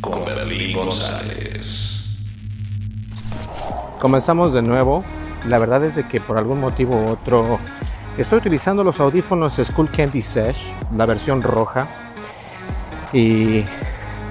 Con 0.00 0.24
González. 0.74 2.00
Comenzamos 3.98 4.52
de 4.52 4.62
nuevo. 4.62 5.04
La 5.48 5.58
verdad 5.58 5.84
es 5.84 5.96
de 5.96 6.06
que 6.06 6.20
por 6.20 6.38
algún 6.38 6.60
motivo 6.60 6.96
u 6.96 7.10
otro 7.10 7.58
estoy 8.18 8.38
utilizando 8.38 8.84
los 8.84 9.00
audífonos 9.00 9.60
Skull 9.62 9.90
Candy 9.90 10.22
Sesh, 10.22 10.72
la 10.96 11.06
versión 11.06 11.42
roja. 11.42 11.88
Y 13.12 13.64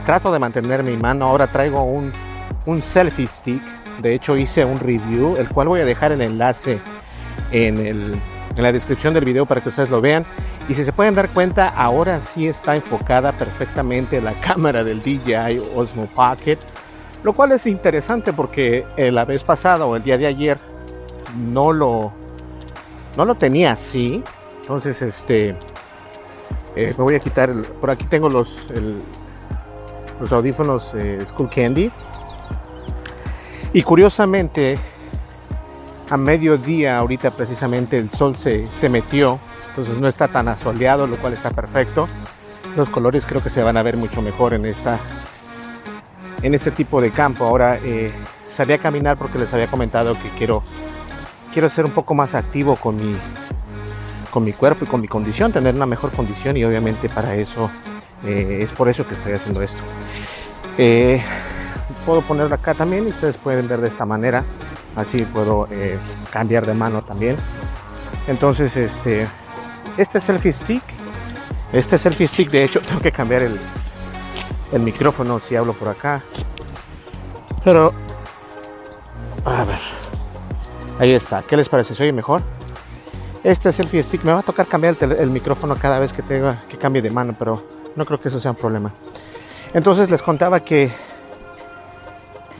trato 0.05 0.31
de 0.31 0.39
mantener 0.39 0.83
mi 0.83 0.97
mano. 0.97 1.25
Ahora 1.25 1.47
traigo 1.47 1.83
un, 1.83 2.11
un 2.65 2.81
selfie 2.81 3.27
stick. 3.27 3.63
De 3.99 4.13
hecho 4.13 4.37
hice 4.37 4.65
un 4.65 4.79
review, 4.79 5.35
el 5.37 5.47
cual 5.49 5.67
voy 5.67 5.81
a 5.81 5.85
dejar 5.85 6.11
el 6.11 6.21
enlace 6.21 6.81
en, 7.51 7.77
el, 7.77 8.15
en 8.55 8.63
la 8.63 8.71
descripción 8.71 9.13
del 9.13 9.25
video 9.25 9.45
para 9.45 9.61
que 9.61 9.69
ustedes 9.69 9.89
lo 9.89 10.01
vean. 10.01 10.25
Y 10.69 10.73
si 10.75 10.85
se 10.85 10.93
pueden 10.93 11.13
dar 11.15 11.29
cuenta, 11.29 11.67
ahora 11.69 12.21
sí 12.21 12.47
está 12.47 12.75
enfocada 12.75 13.33
perfectamente 13.33 14.21
la 14.21 14.31
cámara 14.41 14.83
del 14.83 15.01
DJI 15.01 15.61
Osmo 15.75 16.07
Pocket. 16.07 16.57
Lo 17.23 17.33
cual 17.33 17.51
es 17.53 17.65
interesante 17.67 18.33
porque 18.33 18.85
eh, 18.97 19.11
la 19.11 19.25
vez 19.25 19.43
pasada 19.43 19.85
o 19.85 19.95
el 19.95 20.03
día 20.03 20.17
de 20.17 20.27
ayer 20.27 20.57
no 21.37 21.71
lo, 21.71 22.11
no 23.17 23.25
lo 23.25 23.35
tenía 23.35 23.71
así. 23.73 24.23
Entonces, 24.61 25.01
este, 25.01 25.55
eh, 26.75 26.93
me 26.97 27.03
voy 27.03 27.15
a 27.15 27.19
quitar, 27.19 27.49
el- 27.49 27.61
por 27.61 27.89
aquí 27.91 28.05
tengo 28.05 28.27
los, 28.29 28.69
el- 28.71 29.01
los 30.19 30.31
audífonos 30.31 30.93
eh, 30.95 31.19
Skull 31.25 31.49
Candy. 31.49 31.91
Y 33.73 33.81
curiosamente, 33.83 34.77
a 36.13 36.17
mediodía, 36.17 36.99
ahorita 36.99 37.31
precisamente 37.31 37.97
el 37.97 38.07
sol 38.07 38.35
se, 38.35 38.67
se 38.67 38.87
metió, 38.87 39.39
entonces 39.69 39.97
no 39.97 40.07
está 40.07 40.27
tan 40.27 40.47
asoleado, 40.47 41.07
lo 41.07 41.17
cual 41.17 41.33
está 41.33 41.49
perfecto. 41.49 42.07
Los 42.77 42.87
colores 42.89 43.25
creo 43.25 43.41
que 43.41 43.49
se 43.49 43.63
van 43.63 43.77
a 43.77 43.81
ver 43.81 43.97
mucho 43.97 44.21
mejor 44.21 44.53
en 44.53 44.67
esta 44.67 44.99
en 46.43 46.53
este 46.53 46.69
tipo 46.69 47.01
de 47.01 47.09
campo. 47.09 47.45
Ahora 47.45 47.79
eh, 47.81 48.11
salí 48.47 48.73
a 48.73 48.77
caminar 48.77 49.17
porque 49.17 49.39
les 49.39 49.51
había 49.55 49.65
comentado 49.65 50.13
que 50.13 50.29
quiero 50.37 50.61
quiero 51.51 51.67
ser 51.67 51.83
un 51.83 51.91
poco 51.91 52.13
más 52.13 52.35
activo 52.35 52.75
con 52.75 52.95
mi 52.95 53.17
con 54.29 54.43
mi 54.43 54.53
cuerpo 54.53 54.85
y 54.85 54.87
con 54.87 55.01
mi 55.01 55.07
condición, 55.07 55.51
tener 55.51 55.73
una 55.73 55.87
mejor 55.87 56.11
condición 56.11 56.57
y 56.57 56.63
obviamente 56.63 57.09
para 57.09 57.33
eso 57.33 57.71
eh, 58.23 58.59
es 58.61 58.71
por 58.71 58.87
eso 58.87 59.07
que 59.07 59.15
estoy 59.15 59.33
haciendo 59.33 59.63
esto. 59.63 59.81
Eh, 60.77 61.23
puedo 62.05 62.21
ponerlo 62.21 62.53
acá 62.53 62.75
también 62.75 63.07
y 63.07 63.09
ustedes 63.09 63.35
pueden 63.37 63.67
ver 63.67 63.81
de 63.81 63.87
esta 63.87 64.05
manera. 64.05 64.43
Así 64.95 65.23
puedo 65.25 65.67
eh, 65.71 65.97
cambiar 66.31 66.65
de 66.65 66.73
mano 66.73 67.01
también. 67.01 67.37
Entonces, 68.27 68.75
este, 68.77 69.27
este 69.97 70.19
selfie 70.19 70.53
stick, 70.53 70.83
este 71.71 71.97
selfie 71.97 72.27
stick, 72.27 72.49
de 72.49 72.63
hecho, 72.63 72.81
tengo 72.87 73.01
que 73.01 73.11
cambiar 73.11 73.43
el, 73.43 73.59
el 74.71 74.81
micrófono 74.81 75.39
si 75.39 75.55
hablo 75.55 75.73
por 75.73 75.89
acá. 75.89 76.21
Pero, 77.63 77.93
a 79.45 79.63
ver, 79.63 79.79
ahí 80.99 81.11
está. 81.11 81.41
¿Qué 81.43 81.57
les 81.57 81.69
parece? 81.69 81.95
¿Se 81.95 82.03
oye 82.03 82.11
mejor? 82.11 82.41
Este 83.43 83.71
selfie 83.71 84.03
stick, 84.03 84.23
me 84.23 84.31
va 84.31 84.39
a 84.39 84.43
tocar 84.43 84.67
cambiar 84.67 84.95
el, 85.01 85.11
el 85.13 85.29
micrófono 85.29 85.75
cada 85.75 85.99
vez 85.99 86.13
que 86.13 86.21
tenga 86.21 86.63
que 86.69 86.77
cambie 86.77 87.01
de 87.01 87.09
mano, 87.09 87.35
pero 87.37 87.61
no 87.95 88.05
creo 88.05 88.21
que 88.21 88.29
eso 88.29 88.39
sea 88.39 88.51
un 88.51 88.57
problema. 88.57 88.93
Entonces 89.73 90.09
les 90.09 90.21
contaba 90.21 90.59
que 90.59 90.91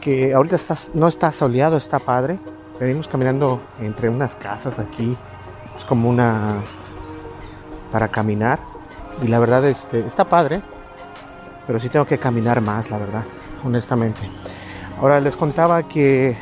que 0.03 0.33
ahorita 0.33 0.57
no 0.95 1.07
está 1.07 1.31
soleado, 1.31 1.77
está 1.77 1.97
padre. 1.97 2.37
Venimos 2.77 3.07
caminando 3.07 3.61
entre 3.79 4.09
unas 4.09 4.35
casas 4.35 4.77
aquí. 4.77 5.15
Es 5.73 5.85
como 5.85 6.09
una 6.09 6.57
para 7.89 8.09
caminar. 8.09 8.59
Y 9.23 9.27
la 9.27 9.39
verdad 9.39 9.65
este, 9.65 10.05
está 10.05 10.25
padre. 10.27 10.61
Pero 11.65 11.79
sí 11.79 11.87
tengo 11.87 12.05
que 12.05 12.17
caminar 12.17 12.59
más, 12.59 12.91
la 12.91 12.97
verdad, 12.97 13.23
honestamente. 13.63 14.29
Ahora 14.99 15.21
les 15.21 15.37
contaba 15.37 15.83
que 15.83 16.35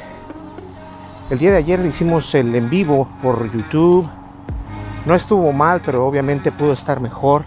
el 1.29 1.37
día 1.37 1.51
de 1.51 1.57
ayer 1.57 1.85
hicimos 1.85 2.33
el 2.33 2.55
en 2.55 2.67
vivo 2.67 3.07
por 3.21 3.51
YouTube. 3.51 4.09
No 5.05 5.13
estuvo 5.13 5.51
mal, 5.51 5.83
pero 5.85 6.07
obviamente 6.07 6.51
pudo 6.51 6.71
estar 6.71 6.99
mejor. 6.99 7.43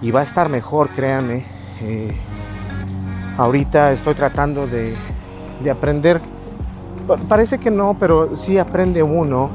Y 0.00 0.10
va 0.10 0.18
a 0.18 0.24
estar 0.24 0.48
mejor, 0.48 0.88
créanme. 0.88 1.46
Eh, 1.80 2.12
ahorita 3.38 3.92
estoy 3.92 4.14
tratando 4.14 4.66
de, 4.66 4.96
de 5.62 5.70
aprender. 5.70 6.20
Pa- 7.06 7.16
Parece 7.16 7.58
que 7.58 7.70
no, 7.70 7.96
pero 7.98 8.36
sí 8.36 8.58
aprende 8.58 9.02
uno. 9.02 9.50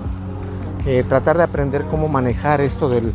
eh, 0.85 1.03
tratar 1.07 1.37
de 1.37 1.43
aprender 1.43 1.83
cómo 1.91 2.07
manejar 2.07 2.61
esto 2.61 2.87
del, 2.87 3.13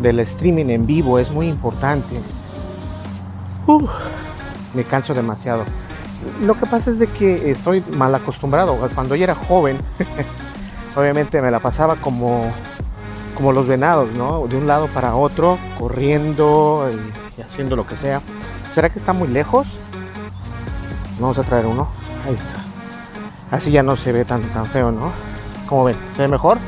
del 0.00 0.18
streaming 0.20 0.66
en 0.70 0.86
vivo 0.86 1.18
es 1.18 1.30
muy 1.30 1.46
importante. 1.48 2.16
Uf, 3.66 3.90
me 4.74 4.84
canso 4.84 5.12
demasiado. 5.14 5.64
Lo 6.42 6.54
que 6.54 6.66
pasa 6.66 6.90
es 6.90 6.98
de 6.98 7.06
que 7.08 7.50
estoy 7.50 7.84
mal 7.96 8.14
acostumbrado. 8.14 8.76
Cuando 8.94 9.14
yo 9.14 9.24
era 9.24 9.34
joven, 9.34 9.76
obviamente 10.96 11.42
me 11.42 11.50
la 11.50 11.60
pasaba 11.60 11.96
como, 11.96 12.44
como 13.34 13.52
los 13.52 13.66
venados, 13.68 14.12
¿no? 14.14 14.46
De 14.46 14.56
un 14.56 14.66
lado 14.66 14.86
para 14.88 15.14
otro, 15.14 15.58
corriendo 15.78 16.88
y 17.36 17.42
haciendo 17.42 17.76
lo 17.76 17.86
que 17.86 17.96
sea. 17.96 18.20
¿Será 18.72 18.88
que 18.88 18.98
está 18.98 19.12
muy 19.12 19.28
lejos? 19.28 19.66
Vamos 21.20 21.38
a 21.38 21.42
traer 21.42 21.66
uno. 21.66 21.88
Ahí 22.26 22.34
está. 22.34 23.56
Así 23.56 23.70
ya 23.70 23.82
no 23.82 23.96
se 23.96 24.12
ve 24.12 24.24
tan, 24.24 24.42
tan 24.52 24.66
feo, 24.66 24.92
¿no? 24.92 25.12
Como 25.66 25.84
ven, 25.84 25.96
¿se 26.16 26.22
ve 26.22 26.28
mejor? 26.28 26.58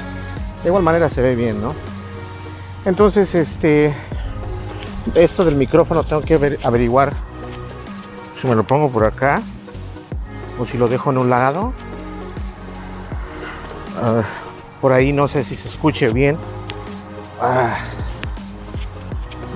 De 0.62 0.68
igual 0.68 0.82
manera 0.82 1.08
se 1.08 1.22
ve 1.22 1.34
bien, 1.34 1.60
¿no? 1.62 1.74
Entonces, 2.84 3.34
este... 3.34 3.94
Esto 5.14 5.44
del 5.44 5.56
micrófono 5.56 6.02
tengo 6.02 6.22
que 6.22 6.38
aver- 6.38 6.58
averiguar 6.64 7.12
si 8.40 8.46
me 8.46 8.54
lo 8.54 8.64
pongo 8.64 8.90
por 8.90 9.04
acá 9.04 9.42
o 10.58 10.64
si 10.64 10.78
lo 10.78 10.88
dejo 10.88 11.10
en 11.10 11.18
un 11.18 11.28
lado. 11.30 11.72
A 14.02 14.10
ver, 14.10 14.24
por 14.80 14.92
ahí 14.92 15.12
no 15.12 15.28
sé 15.28 15.44
si 15.44 15.56
se 15.56 15.68
escuche 15.68 16.08
bien. 16.08 16.38
Ah, 17.40 17.76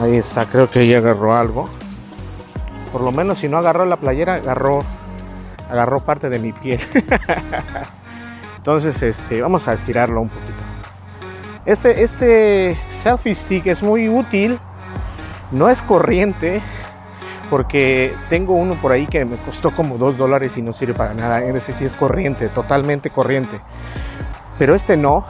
ahí 0.03 0.17
está, 0.17 0.45
creo 0.45 0.71
que 0.71 0.81
ahí 0.81 0.95
agarró 0.95 1.35
algo. 1.35 1.69
Por 2.93 3.01
lo 3.01 3.11
menos 3.11 3.39
si 3.39 3.49
no 3.49 3.57
agarró 3.57 3.87
la 3.87 3.97
playera, 3.97 4.35
agarró, 4.35 4.81
agarró 5.71 6.01
parte 6.01 6.29
de 6.29 6.39
mi 6.39 6.53
piel. 6.53 6.81
Entonces, 8.57 9.03
este, 9.03 9.41
vamos 9.41 9.69
a 9.69 9.73
estirarlo 9.73 10.21
un 10.21 10.29
poquito. 10.29 10.59
Este, 11.65 12.03
este 12.03 12.79
selfie 12.91 13.35
stick 13.35 13.67
es 13.67 13.83
muy 13.83 14.09
útil. 14.09 14.59
No 15.51 15.69
es 15.69 15.83
corriente. 15.83 16.63
Porque 17.51 18.15
tengo 18.29 18.55
uno 18.55 18.75
por 18.75 18.93
ahí 18.93 19.07
que 19.07 19.25
me 19.25 19.39
costó 19.39 19.71
como 19.71 19.97
2 19.97 20.19
dólares 20.19 20.57
y 20.59 20.63
no 20.63 20.73
sirve 20.73 20.95
para 20.95 21.15
nada. 21.15 21.43
Ese 21.43 21.73
sí 21.73 21.85
es 21.85 21.95
corriente, 21.95 22.49
totalmente 22.51 23.11
corriente. 23.11 23.59
Pero 24.59 24.75
este 24.75 24.97
no. 24.97 25.25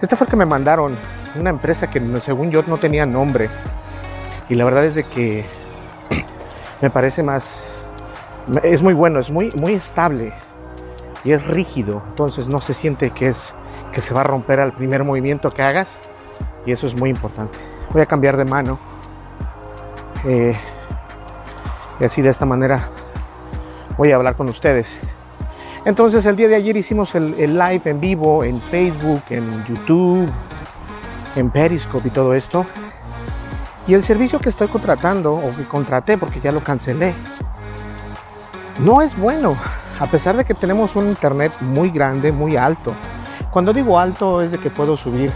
Este 0.00 0.16
fue 0.16 0.24
el 0.24 0.30
que 0.30 0.36
me 0.36 0.46
mandaron 0.46 0.96
una 1.38 1.50
empresa 1.50 1.90
que 1.90 2.00
según 2.20 2.50
yo 2.50 2.62
no 2.66 2.78
tenía 2.78 3.04
nombre. 3.04 3.50
Y 4.48 4.54
la 4.54 4.64
verdad 4.64 4.84
es 4.84 4.94
de 4.94 5.04
que 5.04 5.44
me 6.80 6.90
parece 6.90 7.22
más, 7.22 7.62
es 8.62 8.82
muy 8.82 8.94
bueno, 8.94 9.18
es 9.18 9.30
muy, 9.30 9.50
muy 9.52 9.74
estable 9.74 10.32
y 11.24 11.32
es 11.32 11.46
rígido. 11.46 12.02
Entonces 12.08 12.48
no 12.48 12.60
se 12.60 12.74
siente 12.74 13.10
que 13.10 13.28
es 13.28 13.52
que 13.92 14.00
se 14.00 14.14
va 14.14 14.20
a 14.20 14.24
romper 14.24 14.60
al 14.60 14.72
primer 14.72 15.04
movimiento 15.04 15.50
que 15.50 15.62
hagas. 15.62 15.98
Y 16.66 16.72
eso 16.72 16.86
es 16.86 16.94
muy 16.94 17.10
importante. 17.10 17.58
Voy 17.92 18.02
a 18.02 18.06
cambiar 18.06 18.36
de 18.36 18.44
mano. 18.44 18.78
Eh, 20.24 20.58
y 21.98 22.04
así 22.04 22.22
de 22.22 22.28
esta 22.28 22.46
manera 22.46 22.90
voy 23.96 24.12
a 24.12 24.16
hablar 24.16 24.36
con 24.36 24.48
ustedes. 24.48 24.96
Entonces 25.84 26.26
el 26.26 26.36
día 26.36 26.48
de 26.48 26.56
ayer 26.56 26.76
hicimos 26.76 27.14
el, 27.14 27.36
live 27.36 27.82
en 27.84 28.00
vivo 28.00 28.44
en 28.44 28.60
Facebook, 28.60 29.22
en 29.30 29.64
YouTube, 29.64 30.30
en 31.36 31.50
Periscope 31.50 32.08
y 32.08 32.10
todo 32.10 32.34
esto. 32.34 32.66
Y 33.86 33.94
el 33.94 34.02
servicio 34.02 34.38
que 34.38 34.50
estoy 34.50 34.68
contratando 34.68 35.34
o 35.34 35.56
que 35.56 35.64
contraté 35.64 36.18
porque 36.18 36.40
ya 36.40 36.52
lo 36.52 36.60
cancelé, 36.60 37.14
no 38.84 39.02
es 39.02 39.16
bueno. 39.16 39.56
A 39.98 40.06
pesar 40.06 40.36
de 40.36 40.44
que 40.44 40.54
tenemos 40.54 40.96
un 40.96 41.08
internet 41.08 41.52
muy 41.60 41.90
grande, 41.90 42.32
muy 42.32 42.56
alto. 42.56 42.94
Cuando 43.50 43.72
digo 43.72 43.98
alto 43.98 44.42
es 44.42 44.52
de 44.52 44.58
que 44.58 44.70
puedo 44.70 44.96
subir 44.96 45.30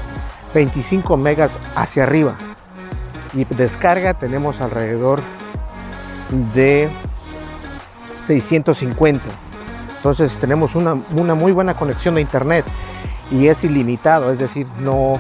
25 0.55 1.17
megas 1.17 1.59
hacia 1.75 2.05
arriba. 2.05 2.37
Y 3.35 3.45
descarga 3.45 4.15
tenemos 4.15 4.61
alrededor 4.61 5.21
de 6.55 6.89
650. 8.21 9.25
Entonces 9.97 10.39
tenemos 10.39 10.75
una, 10.75 10.95
muy 10.95 11.53
buena 11.53 11.75
conexión 11.75 12.15
de 12.15 12.21
internet 12.21 12.65
y 13.31 13.49
es 13.49 13.65
ilimitado, 13.65 14.31
es 14.31 14.39
decir, 14.39 14.67
no 14.81 15.19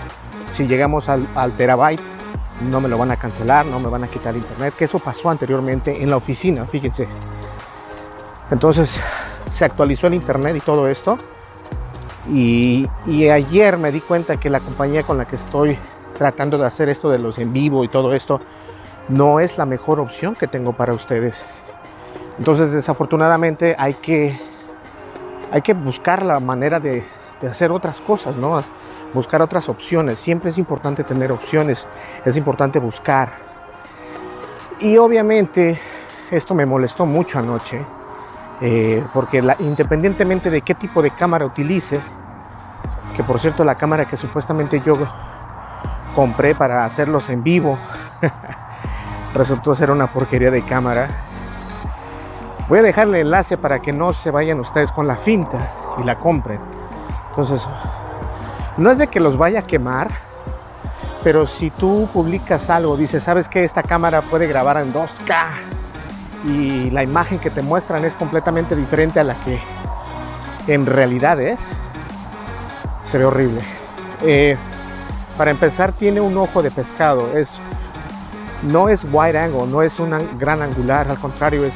si 0.53 0.67
llegamos 0.67 1.09
al, 1.09 1.27
terabyte 1.56 2.03
no 2.70 2.81
me 2.81 2.88
lo 2.88 2.99
van 2.99 3.11
a 3.11 3.17
cancelar, 3.17 3.67
no 3.67 3.81
me 3.81 3.88
van 3.88 4.05
a 4.05 4.09
quitar 4.09 4.37
internet, 4.37 4.75
que 4.79 4.85
eso 4.85 4.99
pasó 4.99 5.31
anteriormente 5.31 6.03
en 6.03 6.11
la 6.11 6.17
oficina, 6.17 6.67
fíjense. 6.67 7.09
Entonces 8.50 9.00
se 9.50 9.64
actualizó 9.64 10.06
el 10.06 10.14
internet 10.14 10.56
y 10.56 10.61
todo 10.61 10.88
esto. 10.88 11.19
Y, 12.31 12.88
ayer 13.31 13.76
me 13.76 13.93
di 13.93 14.00
cuenta 14.00 14.38
que 14.38 14.49
la 14.49 14.61
compañía 14.61 15.02
con 15.02 15.19
la 15.19 15.26
que 15.26 15.37
estoy 15.37 15.79
tratando 16.17 16.56
de 16.56 16.67
hacer 16.67 16.88
esto 16.88 17.11
de 17.11 17.19
los 17.19 17.38
en 17.38 17.52
vivo 17.52 17.85
y 17.85 17.88
todo 17.88 18.14
esto 18.14 18.41
no 19.08 19.41
es 19.41 19.58
la 19.58 19.67
mejor 19.67 20.00
opción 20.00 20.35
que 20.35 20.46
tengo 20.46 20.73
para 20.73 20.94
ustedes. 20.94 21.44
Entonces, 22.38 22.73
desafortunadamente, 22.73 23.76
hay 23.79 23.94
que, 23.94 24.41
hay 25.52 25.61
que 25.61 25.75
buscar 25.75 26.25
la 26.25 26.41
manera 26.41 26.81
de, 26.81 27.05
de 27.41 27.49
hacer 27.49 27.70
otras 27.70 28.00
cosas, 28.00 28.37
¿no? 28.37 28.58
Buscar 29.12 29.43
otras 29.43 29.69
opciones. 29.69 30.19
Siempre 30.19 30.50
es 30.50 30.58
importante 30.58 31.05
tener 31.05 31.31
opciones, 31.31 31.87
es 32.25 32.37
importante 32.37 32.79
buscar. 32.79 33.35
Y 34.81 34.96
obviamente, 34.96 35.79
esto 36.31 36.55
me 36.55 36.67
molestó 36.67 37.06
mucho 37.06 37.38
anoche, 37.38 37.85
eh, 38.61 39.05
porque 39.12 39.43
la, 39.43 39.56
independientemente 39.59 40.51
de 40.51 40.62
qué 40.62 40.75
tipo 40.75 41.03
de 41.03 41.11
cámara 41.11 41.45
utilice, 41.45 42.01
que 43.17 43.25
por 43.25 43.41
cierto 43.41 43.65
la 43.65 43.75
cámara 43.75 44.06
que 44.06 44.17
supuestamente 44.17 44.81
yo 44.81 44.97
compré 46.15 46.55
para 46.55 46.85
hacerlos 46.85 47.29
en 47.31 47.43
vivo, 47.43 47.79
resultó 49.35 49.75
ser 49.75 49.91
una 49.91 50.06
porquería 50.06 50.51
de 50.51 50.62
cámara. 50.62 51.09
Voy 52.69 52.79
a 52.79 52.83
dejarle 52.83 53.21
el 53.21 53.27
enlace 53.27 53.59
para 53.59 53.81
que 53.81 53.93
no 53.93 54.12
se 54.12 54.31
vayan 54.31 54.61
ustedes 54.61 54.91
con 54.91 55.06
la 55.06 55.17
finta 55.17 55.59
y 56.01 56.05
la 56.05 56.17
compren. 56.17 56.61
Entonces, 57.31 57.67
no 58.77 58.91
es 58.91 58.99
de 58.99 59.09
que 59.09 59.21
los 59.21 59.37
vaya 59.37 59.61
a 59.61 59.67
quemar, 59.67 60.09
pero 61.23 61.47
si 61.47 61.71
tú 61.71 62.09
publicas 62.12 62.71
algo, 62.71 62.97
dices, 62.97 63.23
¿sabes 63.23 63.49
que 63.49 63.65
Esta 63.65 63.83
cámara 63.83 64.23
puede 64.23 64.47
grabar 64.47 64.79
en 64.79 64.93
2K 64.93 65.74
y 66.44 66.91
la 66.91 67.02
imagen 67.02 67.38
que 67.38 67.50
te 67.50 67.62
muestran 67.62 68.05
es 68.05 68.14
completamente 68.14 68.76
diferente 68.76 69.20
a 69.20 69.25
la 69.25 69.35
que 69.44 69.58
en 70.67 70.87
realidad 70.87 71.41
es. 71.41 71.61
Se 73.02 73.19
ve 73.19 73.25
horrible. 73.25 73.61
Eh, 74.23 74.56
para 75.37 75.50
empezar, 75.50 75.93
tiene 75.93 76.20
un 76.20 76.37
ojo 76.37 76.62
de 76.62 76.70
pescado. 76.70 77.32
Es 77.35 77.61
no 78.64 78.88
es 78.88 79.05
wide 79.11 79.38
angle, 79.38 79.67
no 79.67 79.82
es 79.82 79.99
un 80.00 80.11
gran 80.38 80.62
angular, 80.62 81.08
al 81.11 81.19
contrario 81.19 81.64
es 81.64 81.75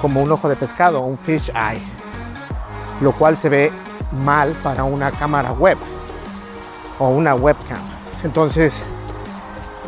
como 0.00 0.22
un 0.22 0.30
ojo 0.30 0.48
de 0.48 0.56
pescado, 0.56 1.00
un 1.00 1.18
fish 1.18 1.50
eye, 1.50 1.82
lo 3.00 3.12
cual 3.12 3.36
se 3.36 3.48
ve 3.48 3.72
mal 4.24 4.52
para 4.62 4.84
una 4.84 5.10
cámara 5.10 5.52
web 5.52 5.76
o 6.98 7.08
una 7.08 7.34
webcam. 7.34 7.80
Entonces, 8.22 8.74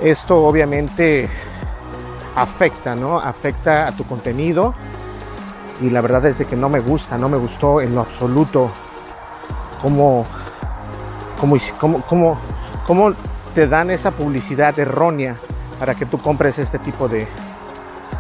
esto 0.02 0.44
obviamente 0.44 1.28
afecta, 2.36 2.94
¿no? 2.94 3.18
Afecta 3.18 3.86
a 3.86 3.92
tu 3.92 4.04
contenido 4.04 4.74
y 5.80 5.90
la 5.90 6.00
verdad 6.00 6.26
es 6.26 6.38
de 6.38 6.44
que 6.46 6.56
no 6.56 6.68
me 6.68 6.80
gusta, 6.80 7.18
no 7.18 7.28
me 7.28 7.36
gustó 7.36 7.80
en 7.80 7.94
lo 7.94 8.00
absoluto 8.00 8.70
cómo, 9.80 10.24
cómo, 11.40 11.56
cómo, 12.08 12.38
cómo 12.86 13.12
te 13.54 13.66
dan 13.66 13.90
esa 13.90 14.10
publicidad 14.12 14.78
errónea 14.78 15.36
para 15.78 15.94
que 15.94 16.06
tú 16.06 16.18
compres 16.18 16.58
este 16.58 16.78
tipo 16.78 17.08
de 17.08 17.26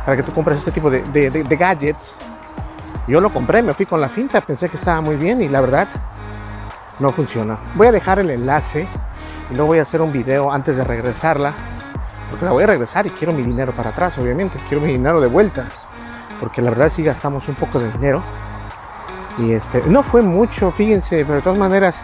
para 0.04 0.16
que 0.16 0.24
tú 0.24 0.32
compres 0.32 0.58
este 0.58 0.72
tipo 0.72 0.90
de, 0.90 1.00
de, 1.30 1.56
gadgets. 1.56 2.12
Yo 3.06 3.20
lo 3.20 3.32
compré, 3.32 3.62
me 3.62 3.72
fui 3.72 3.86
con 3.86 4.00
la 4.00 4.08
finta, 4.08 4.40
pensé 4.40 4.68
que 4.68 4.76
estaba 4.76 5.00
muy 5.00 5.14
bien 5.14 5.40
y 5.42 5.48
la 5.48 5.60
verdad 5.60 5.86
no 6.98 7.12
funciona. 7.12 7.58
Voy 7.76 7.86
a 7.86 7.92
dejar 7.92 8.18
el 8.18 8.30
enlace 8.30 8.88
y 9.48 9.54
luego 9.54 9.68
voy 9.68 9.78
a 9.78 9.82
hacer 9.82 10.02
un 10.02 10.12
video 10.12 10.50
antes 10.50 10.76
de 10.76 10.82
regresarla, 10.82 11.54
porque 12.32 12.46
la 12.46 12.52
voy 12.52 12.64
a 12.64 12.66
regresar 12.66 13.06
y 13.06 13.10
quiero 13.10 13.34
mi 13.34 13.42
dinero 13.42 13.72
para 13.72 13.90
atrás, 13.90 14.16
obviamente, 14.16 14.58
quiero 14.66 14.82
mi 14.82 14.92
dinero 14.92 15.20
de 15.20 15.26
vuelta, 15.26 15.66
porque 16.40 16.62
la 16.62 16.70
verdad 16.70 16.88
sí 16.88 17.02
gastamos 17.02 17.46
un 17.48 17.56
poco 17.56 17.78
de 17.78 17.92
dinero. 17.92 18.22
Y 19.36 19.52
este, 19.52 19.82
no 19.86 20.02
fue 20.02 20.22
mucho, 20.22 20.70
fíjense, 20.70 21.26
pero 21.26 21.36
de 21.36 21.42
todas 21.42 21.58
maneras, 21.58 22.02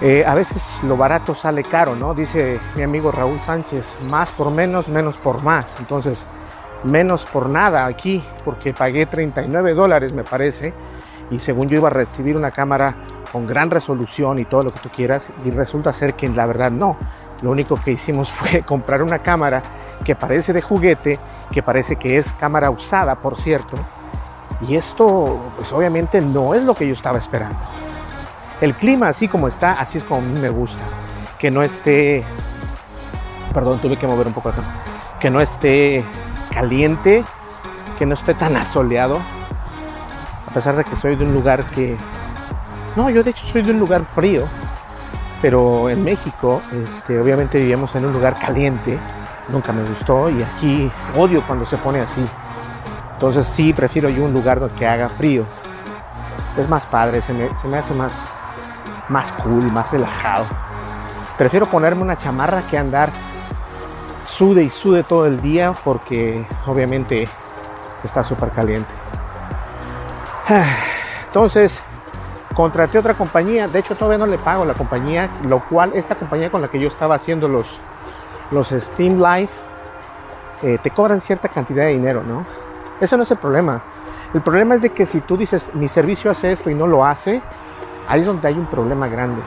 eh, 0.00 0.24
a 0.26 0.34
veces 0.34 0.78
lo 0.84 0.96
barato 0.96 1.34
sale 1.34 1.64
caro, 1.64 1.96
¿no? 1.96 2.14
Dice 2.14 2.58
mi 2.76 2.82
amigo 2.82 3.12
Raúl 3.12 3.38
Sánchez, 3.40 3.94
más 4.08 4.30
por 4.30 4.50
menos, 4.50 4.88
menos 4.88 5.18
por 5.18 5.42
más. 5.42 5.78
Entonces, 5.80 6.26
menos 6.84 7.26
por 7.26 7.50
nada 7.50 7.84
aquí, 7.84 8.24
porque 8.42 8.72
pagué 8.72 9.04
39 9.04 9.74
dólares, 9.74 10.14
me 10.14 10.24
parece, 10.24 10.72
y 11.30 11.40
según 11.40 11.68
yo 11.68 11.76
iba 11.76 11.88
a 11.88 11.92
recibir 11.92 12.38
una 12.38 12.52
cámara 12.52 12.96
con 13.30 13.46
gran 13.46 13.70
resolución 13.70 14.38
y 14.38 14.46
todo 14.46 14.62
lo 14.62 14.70
que 14.70 14.80
tú 14.80 14.88
quieras, 14.88 15.30
y 15.44 15.50
resulta 15.50 15.92
ser 15.92 16.14
que 16.14 16.26
la 16.30 16.46
verdad 16.46 16.70
no. 16.70 16.96
Lo 17.42 17.50
único 17.50 17.76
que 17.76 17.92
hicimos 17.92 18.30
fue 18.32 18.62
comprar 18.62 19.02
una 19.02 19.20
cámara 19.20 19.62
que 20.04 20.14
parece 20.14 20.52
de 20.52 20.62
juguete, 20.62 21.18
que 21.50 21.62
parece 21.62 21.96
que 21.96 22.18
es 22.18 22.32
cámara 22.32 22.70
usada, 22.70 23.16
por 23.16 23.36
cierto, 23.36 23.76
y 24.66 24.74
esto, 24.74 25.38
pues 25.56 25.72
obviamente 25.72 26.20
no 26.20 26.54
es 26.54 26.64
lo 26.64 26.74
que 26.74 26.86
yo 26.86 26.92
estaba 26.92 27.18
esperando. 27.18 27.58
El 28.60 28.74
clima 28.74 29.08
así 29.08 29.28
como 29.28 29.46
está, 29.46 29.72
así 29.72 29.98
es 29.98 30.04
como 30.04 30.20
a 30.20 30.24
mí 30.24 30.40
me 30.40 30.48
gusta. 30.48 30.82
Que 31.38 31.50
no 31.50 31.62
esté, 31.62 32.24
perdón, 33.54 33.78
tuve 33.78 33.96
que 33.96 34.08
mover 34.08 34.26
un 34.26 34.32
poco 34.32 34.48
acá, 34.48 34.62
que 35.20 35.30
no 35.30 35.40
esté 35.40 36.04
caliente, 36.50 37.22
que 37.98 38.06
no 38.06 38.14
esté 38.14 38.34
tan 38.34 38.56
asoleado. 38.56 39.20
A 40.48 40.50
pesar 40.52 40.74
de 40.74 40.84
que 40.84 40.96
soy 40.96 41.14
de 41.14 41.24
un 41.24 41.34
lugar 41.34 41.64
que, 41.66 41.96
no, 42.96 43.10
yo 43.10 43.22
de 43.22 43.30
hecho 43.30 43.46
soy 43.46 43.62
de 43.62 43.70
un 43.70 43.78
lugar 43.78 44.02
frío, 44.02 44.48
pero 45.40 45.88
en 45.88 46.02
México, 46.02 46.60
este, 46.84 47.20
obviamente 47.20 47.58
vivíamos 47.58 47.94
en 47.94 48.06
un 48.06 48.12
lugar 48.12 48.38
caliente, 48.38 48.98
nunca 49.48 49.72
me 49.72 49.88
gustó 49.88 50.28
y 50.30 50.42
aquí 50.42 50.90
odio 51.16 51.42
cuando 51.46 51.64
se 51.64 51.76
pone 51.76 52.00
así. 52.00 52.24
Entonces 53.14 53.46
sí, 53.46 53.72
prefiero 53.72 54.08
yo 54.08 54.24
un 54.24 54.32
lugar 54.32 54.60
donde 54.60 54.86
haga 54.86 55.08
frío. 55.08 55.44
Es 56.56 56.68
más 56.68 56.86
padre, 56.86 57.20
se 57.20 57.32
me, 57.32 57.56
se 57.58 57.68
me 57.68 57.78
hace 57.78 57.94
más, 57.94 58.12
más 59.08 59.32
cool, 59.32 59.70
más 59.70 59.90
relajado. 59.90 60.46
Prefiero 61.36 61.66
ponerme 61.66 62.02
una 62.02 62.16
chamarra 62.16 62.62
que 62.62 62.78
andar 62.78 63.10
sude 64.24 64.62
y 64.62 64.70
sude 64.70 65.04
todo 65.04 65.26
el 65.26 65.40
día 65.40 65.72
porque 65.84 66.46
obviamente 66.66 67.28
está 68.02 68.22
súper 68.22 68.50
caliente. 68.50 68.92
Entonces, 71.26 71.80
contraté 72.58 72.98
otra 72.98 73.14
compañía, 73.14 73.68
de 73.68 73.78
hecho 73.78 73.94
todavía 73.94 74.18
no 74.18 74.26
le 74.26 74.36
pago 74.36 74.64
la 74.64 74.74
compañía, 74.74 75.30
lo 75.44 75.60
cual 75.60 75.92
esta 75.94 76.16
compañía 76.16 76.50
con 76.50 76.60
la 76.60 76.66
que 76.66 76.80
yo 76.80 76.88
estaba 76.88 77.14
haciendo 77.14 77.46
los, 77.46 77.78
los 78.50 78.70
Steam 78.70 79.22
Live, 79.22 79.50
eh, 80.64 80.76
te 80.82 80.90
cobran 80.90 81.20
cierta 81.20 81.48
cantidad 81.48 81.84
de 81.84 81.92
dinero, 81.92 82.24
¿no? 82.26 82.44
Eso 83.00 83.16
no 83.16 83.22
es 83.22 83.30
el 83.30 83.36
problema. 83.36 83.80
El 84.34 84.40
problema 84.40 84.74
es 84.74 84.82
de 84.82 84.90
que 84.90 85.06
si 85.06 85.20
tú 85.20 85.36
dices, 85.36 85.70
mi 85.72 85.86
servicio 85.86 86.32
hace 86.32 86.50
esto 86.50 86.68
y 86.68 86.74
no 86.74 86.88
lo 86.88 87.04
hace, 87.04 87.40
Ahí 88.08 88.22
es 88.22 88.26
donde 88.26 88.48
hay 88.48 88.54
un 88.54 88.66
problema 88.66 89.06
grande. 89.06 89.40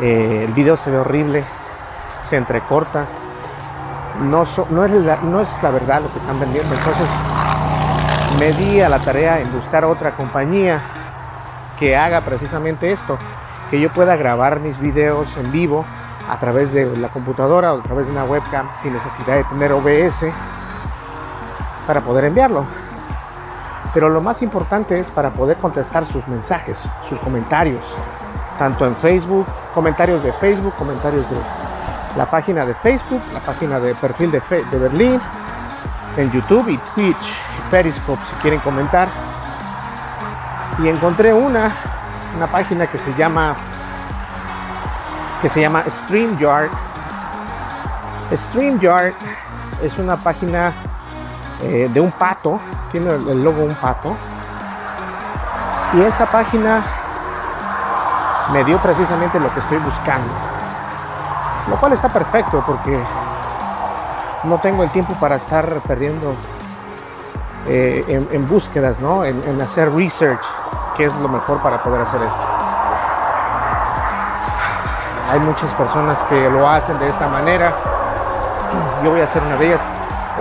Eh, 0.00 0.44
el 0.46 0.52
video 0.54 0.78
se 0.78 0.90
ve 0.90 0.98
horrible, 0.98 1.44
se 2.20 2.36
entrecorta, 2.36 3.04
no, 4.20 4.44
es 4.44 4.58
la, 4.92 5.16
no 5.16 5.40
es 5.40 5.48
la 5.60 5.70
verdad 5.72 6.02
lo 6.02 6.12
que 6.12 6.20
están 6.20 6.40
vendiendo. 6.40 6.72
Entonces 6.72 7.08
me 8.38 8.52
di 8.52 8.80
a 8.80 8.88
la 8.88 9.00
tarea 9.00 9.40
en 9.40 9.52
buscar 9.52 9.84
otra 9.84 10.16
compañía 10.16 11.01
que 11.82 11.96
haga 11.96 12.20
precisamente 12.20 12.92
esto, 12.92 13.18
que 13.68 13.80
yo 13.80 13.92
pueda 13.92 14.14
grabar 14.14 14.60
mis 14.60 14.78
videos 14.78 15.36
en 15.36 15.50
vivo 15.50 15.84
a 16.30 16.38
través 16.38 16.72
de 16.72 16.96
la 16.96 17.08
computadora 17.08 17.74
o 17.74 17.80
a 17.80 17.82
través 17.82 18.06
de 18.06 18.12
una 18.12 18.22
webcam 18.22 18.68
sin 18.72 18.92
necesidad 18.92 19.34
de 19.34 19.42
tener 19.42 19.72
OBS 19.72 20.26
para 21.84 22.00
poder 22.00 22.26
enviarlo. 22.26 22.66
Pero 23.92 24.10
lo 24.10 24.20
más 24.20 24.42
importante 24.42 25.00
es 25.00 25.10
para 25.10 25.30
poder 25.30 25.56
contestar 25.56 26.06
sus 26.06 26.28
mensajes, 26.28 26.88
sus 27.08 27.18
comentarios, 27.18 27.82
tanto 28.60 28.86
en 28.86 28.94
Facebook, 28.94 29.44
comentarios 29.74 30.22
de 30.22 30.32
Facebook, 30.32 30.74
comentarios 30.78 31.28
de 31.28 31.36
la 32.16 32.26
página 32.26 32.64
de 32.64 32.74
Facebook, 32.74 33.22
la 33.34 33.40
página 33.40 33.80
de 33.80 33.96
perfil 33.96 34.30
de, 34.30 34.40
de 34.70 34.78
Berlín, 34.78 35.20
en 36.16 36.30
YouTube 36.30 36.68
y 36.68 36.78
Twitch, 36.94 37.34
Periscope 37.72 38.22
si 38.24 38.36
quieren 38.36 38.60
comentar. 38.60 39.31
Y 40.78 40.88
encontré 40.88 41.32
una, 41.32 41.70
una 42.36 42.46
página 42.46 42.86
que 42.86 42.98
se 42.98 43.14
llama 43.14 43.56
que 45.42 45.48
se 45.48 45.60
llama 45.60 45.82
StreamYard. 45.90 46.70
StreamYard 48.32 49.12
es 49.82 49.98
una 49.98 50.16
página 50.16 50.72
eh, 51.60 51.90
de 51.92 52.00
un 52.00 52.12
pato, 52.12 52.60
tiene 52.92 53.10
el 53.10 53.42
logo 53.42 53.64
un 53.64 53.74
pato. 53.74 54.16
Y 55.94 56.00
esa 56.02 56.26
página 56.26 56.80
me 58.52 58.62
dio 58.64 58.78
precisamente 58.78 59.40
lo 59.40 59.52
que 59.52 59.58
estoy 59.58 59.78
buscando. 59.78 60.32
Lo 61.68 61.76
cual 61.76 61.92
está 61.92 62.08
perfecto 62.08 62.62
porque 62.64 63.02
no 64.44 64.58
tengo 64.58 64.84
el 64.84 64.90
tiempo 64.90 65.14
para 65.14 65.36
estar 65.36 65.68
perdiendo 65.80 66.34
eh, 67.66 68.26
en, 68.30 68.48
búsquedas, 68.48 69.00
¿no? 69.00 69.24
En 69.24 69.60
hacer 69.60 69.92
research, 69.92 70.44
qué 70.96 71.04
es 71.04 71.14
lo 71.16 71.28
mejor 71.28 71.58
para 71.62 71.82
poder 71.82 72.02
hacer 72.02 72.22
esto. 72.22 72.46
Hay 75.30 75.40
muchas 75.40 75.72
personas 75.74 76.22
que 76.24 76.50
lo 76.50 76.68
hacen 76.68 76.98
de 76.98 77.08
esta 77.08 77.28
manera. 77.28 77.72
Yo 79.02 79.10
voy 79.10 79.20
a 79.20 79.24
hacer 79.24 79.42
una 79.42 79.56
de 79.56 79.66
ellas. 79.68 79.80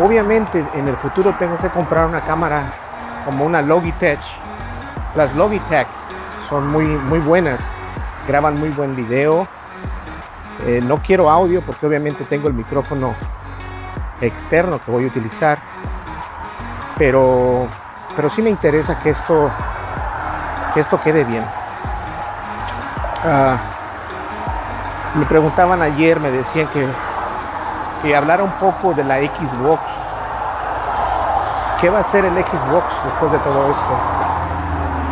Obviamente 0.03 0.65
en 0.74 0.88
el 0.88 0.98
futuro 0.98 1.36
tengo 1.38 1.58
que 1.58 1.70
comprar 1.70 2.08
una 2.08 2.22
cámara 2.22 2.63
como 3.25 3.46
una 3.46 3.62
Logitech. 3.62 4.20
Las 5.15 5.34
Logitech 5.36 5.88
son 6.50 6.67
muy, 6.67 6.86
muy 6.86 7.20
buenas, 7.20 7.70
graban 8.27 8.60
muy 8.60 8.70
buen 8.70 8.96
video. 8.96 9.48
Eh, 10.65 10.81
no 10.84 11.01
quiero 11.01 11.29
audio 11.29 11.62
porque 11.62 11.88
obviamente 11.88 12.24
tengo 12.25 12.48
el 12.48 12.53
micrófono 12.53 13.15
externo 14.22 14.79
que 14.84 14.91
voy 14.91 15.05
a 15.05 15.08
utilizar. 15.08 15.60
Pero, 16.98 17.67
pero 18.15 18.29
sí 18.29 18.41
me 18.41 18.50
interesa 18.50 19.00
que 19.00 19.12
esto, 19.12 19.50
que 20.74 20.80
esto 20.80 21.00
quede 21.01 21.24
bien. 21.24 21.44
Uh, 23.24 23.58
me 25.20 25.25
preguntaban 25.25 25.82
ayer, 25.82 26.20
me 26.20 26.32
decían 26.32 26.68
que, 26.70 26.88
que 28.01 28.16
hablara 28.16 28.44
un 28.44 28.51
poco 28.54 28.94
de 28.94 29.04
la 29.04 29.18
Xbox. 29.18 29.82
¿Qué 31.80 31.90
va 31.90 32.00
a 32.00 32.04
ser 32.04 32.25
el 32.25 32.34
Xbox 32.34 33.04
después 33.04 33.32
de 33.32 33.40
todo 33.40 33.70
esto? 33.70 33.90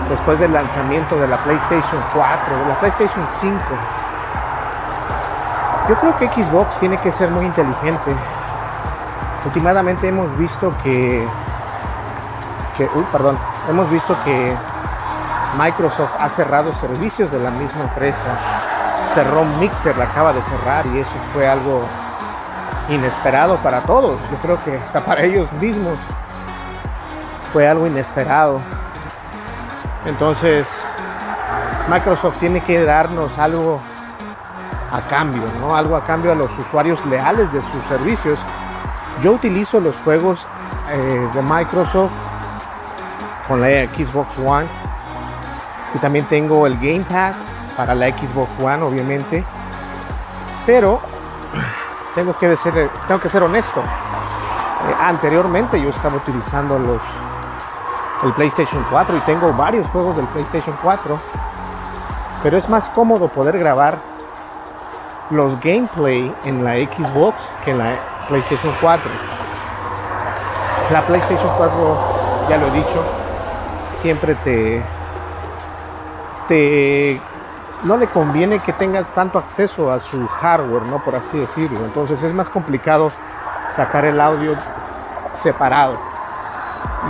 Después 0.09 0.39
del 0.39 0.53
lanzamiento 0.53 1.17
de 1.17 1.27
la 1.27 1.37
PlayStation 1.43 2.01
4, 2.13 2.57
de 2.57 2.65
la 2.65 2.75
PlayStation 2.75 3.27
5. 3.39 3.57
Yo 5.89 5.95
creo 5.95 6.17
que 6.17 6.27
Xbox 6.27 6.77
tiene 6.79 6.97
que 6.97 7.11
ser 7.11 7.29
muy 7.31 7.45
inteligente. 7.45 8.11
Últimamente 9.45 10.07
hemos 10.07 10.35
visto 10.37 10.71
que, 10.83 11.27
que 12.77 12.83
uy, 12.93 13.05
perdón, 13.11 13.37
hemos 13.69 13.89
visto 13.89 14.15
que 14.23 14.55
Microsoft 15.57 16.11
ha 16.19 16.29
cerrado 16.29 16.73
servicios 16.73 17.31
de 17.31 17.39
la 17.39 17.51
misma 17.51 17.81
empresa 17.81 18.37
cerró 19.13 19.43
Mixer, 19.43 19.97
la 19.97 20.05
acaba 20.05 20.33
de 20.33 20.41
cerrar 20.41 20.85
y 20.87 20.99
eso 20.99 21.15
fue 21.33 21.47
algo 21.47 21.83
inesperado 22.89 23.57
para 23.57 23.81
todos. 23.81 24.19
Yo 24.29 24.37
creo 24.37 24.57
que 24.63 24.77
hasta 24.77 25.01
para 25.01 25.23
ellos 25.23 25.51
mismos 25.53 25.97
fue 27.51 27.67
algo 27.67 27.87
inesperado. 27.87 28.61
Entonces, 30.05 30.67
Microsoft 31.89 32.37
tiene 32.37 32.61
que 32.61 32.83
darnos 32.83 33.37
algo 33.37 33.79
a 34.91 35.01
cambio, 35.01 35.43
¿no? 35.59 35.75
Algo 35.75 35.95
a 35.95 36.03
cambio 36.03 36.31
a 36.31 36.35
los 36.35 36.57
usuarios 36.57 37.05
leales 37.05 37.51
de 37.51 37.61
sus 37.61 37.83
servicios. 37.87 38.39
Yo 39.21 39.33
utilizo 39.33 39.79
los 39.79 39.95
juegos 39.97 40.47
eh, 40.89 41.29
de 41.33 41.41
Microsoft 41.41 42.11
con 43.47 43.61
la 43.61 43.67
Xbox 43.67 44.37
One 44.37 44.67
y 45.93 45.97
también 45.99 46.25
tengo 46.25 46.67
el 46.67 46.75
Game 46.77 47.05
Pass 47.09 47.51
para 47.75 47.95
la 47.95 48.07
Xbox 48.07 48.59
One, 48.59 48.83
obviamente. 48.83 49.43
Pero 50.65 50.99
tengo 52.15 52.37
que 52.37 52.55
ser, 52.55 52.89
tengo 53.07 53.19
que 53.19 53.29
ser 53.29 53.43
honesto. 53.43 53.81
Eh, 53.81 54.95
anteriormente 54.99 55.81
yo 55.81 55.89
estaba 55.89 56.15
utilizando 56.17 56.77
los 56.77 57.01
el 58.23 58.33
PlayStation 58.33 58.85
4 58.91 59.15
y 59.15 59.19
tengo 59.21 59.53
varios 59.53 59.87
juegos 59.87 60.15
del 60.17 60.25
PlayStation 60.27 60.75
4. 60.81 61.17
Pero 62.43 62.57
es 62.57 62.69
más 62.69 62.89
cómodo 62.89 63.27
poder 63.29 63.57
grabar 63.57 63.99
los 65.29 65.59
gameplay 65.59 66.33
en 66.43 66.63
la 66.63 66.73
Xbox 66.73 67.39
que 67.63 67.71
en 67.71 67.77
la 67.79 67.93
PlayStation 68.27 68.73
4. 68.81 69.09
La 70.91 71.05
PlayStation 71.05 71.51
4, 71.57 72.47
ya 72.49 72.57
lo 72.57 72.67
he 72.67 72.71
dicho, 72.71 73.03
siempre 73.93 74.35
te 74.35 74.83
no 77.83 77.97
le 77.97 78.07
conviene 78.07 78.59
que 78.59 78.73
tengas 78.73 79.07
tanto 79.13 79.39
acceso 79.39 79.91
a 79.91 79.99
su 79.99 80.27
hardware, 80.27 80.87
¿no? 80.87 81.03
Por 81.03 81.15
así 81.15 81.37
decirlo. 81.37 81.85
Entonces 81.85 82.21
es 82.23 82.33
más 82.33 82.49
complicado 82.49 83.09
sacar 83.67 84.05
el 84.05 84.19
audio 84.19 84.55
separado. 85.33 85.97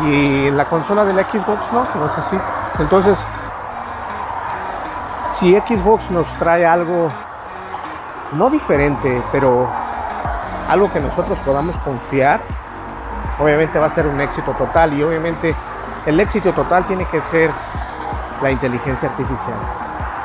Y 0.06 0.48
en 0.48 0.58
la 0.58 0.70
consola 0.70 1.06
de 1.06 1.14
la 1.14 1.24
Xbox 1.24 1.72
no, 1.72 1.88
no 1.96 2.06
es 2.06 2.18
así. 2.18 2.38
Entonces, 2.80 3.18
si 5.34 5.56
Xbox 5.56 6.12
nos 6.12 6.28
trae 6.36 6.66
algo 6.66 7.12
no 8.34 8.50
diferente, 8.50 9.22
pero 9.32 9.68
algo 10.70 10.92
que 10.92 11.00
nosotros 11.00 11.40
podamos 11.40 11.76
confiar, 11.78 12.42
obviamente 13.40 13.80
va 13.80 13.88
a 13.88 13.90
ser 13.90 14.06
un 14.08 14.22
éxito 14.22 14.52
total. 14.54 14.94
Y 14.94 15.04
obviamente 15.04 15.56
el 16.06 16.20
éxito 16.20 16.54
total 16.54 16.86
tiene 16.86 17.06
que 17.06 17.22
ser 17.22 17.52
la 18.42 18.52
inteligencia 18.52 19.10
artificial 19.10 19.58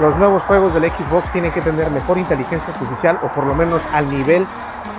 los 0.00 0.16
nuevos 0.16 0.42
juegos 0.42 0.74
del 0.74 0.90
Xbox 0.90 1.30
tienen 1.30 1.52
que 1.52 1.60
tener 1.60 1.88
mejor 1.90 2.18
inteligencia 2.18 2.72
artificial 2.72 3.18
o 3.22 3.28
por 3.28 3.46
lo 3.46 3.54
menos 3.54 3.82
al 3.92 4.10
nivel 4.10 4.44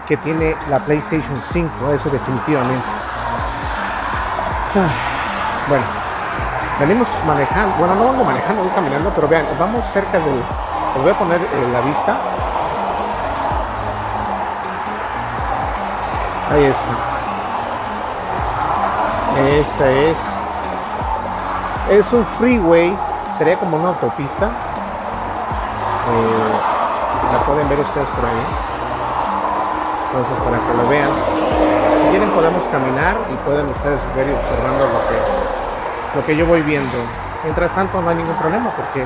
que 0.07 0.15
tiene 0.17 0.55
la 0.69 0.79
PlayStation 0.79 1.41
5, 1.41 1.91
eso 1.91 2.09
definitivamente. 2.09 2.85
Ah, 4.75 4.89
bueno, 5.67 5.83
venimos 6.79 7.07
manejando, 7.25 7.75
bueno, 7.77 7.95
no 7.95 8.05
vamos 8.05 8.25
manejando, 8.25 8.63
voy 8.63 8.71
caminando, 8.71 9.11
pero 9.13 9.27
vean, 9.27 9.45
vamos 9.59 9.83
cerca 9.91 10.19
del, 10.19 10.41
voy 11.01 11.11
a 11.11 11.17
poner 11.17 11.41
eh, 11.41 11.69
la 11.73 11.81
vista. 11.81 12.17
Ahí 16.51 16.63
está. 16.65 17.15
Esta 19.59 19.91
es, 19.91 20.17
es 21.89 22.13
un 22.13 22.25
freeway, 22.25 22.95
sería 23.37 23.57
como 23.57 23.77
una 23.77 23.89
autopista 23.89 24.49
eh, 26.05 27.33
la 27.33 27.39
pueden 27.45 27.67
ver 27.67 27.79
ustedes 27.79 28.07
por 28.09 28.25
ahí. 28.25 28.45
Entonces, 30.07 30.37
para 30.43 30.57
que 30.59 30.77
lo 30.77 30.87
vean. 30.87 31.09
Si 32.01 32.09
quieren, 32.09 32.29
podemos 32.29 32.63
caminar 32.67 33.17
y 33.31 33.35
pueden 33.45 33.67
ustedes 33.67 33.99
ver 34.15 34.29
y 34.29 34.33
observando 34.33 34.85
lo 34.85 34.99
que, 35.09 36.17
lo 36.17 36.25
que 36.25 36.37
yo 36.37 36.45
voy 36.45 36.61
viendo. 36.61 36.97
Mientras 37.43 37.73
tanto, 37.73 38.01
no 38.01 38.09
hay 38.09 38.15
ningún 38.15 38.35
problema 38.35 38.69
porque, 38.69 39.05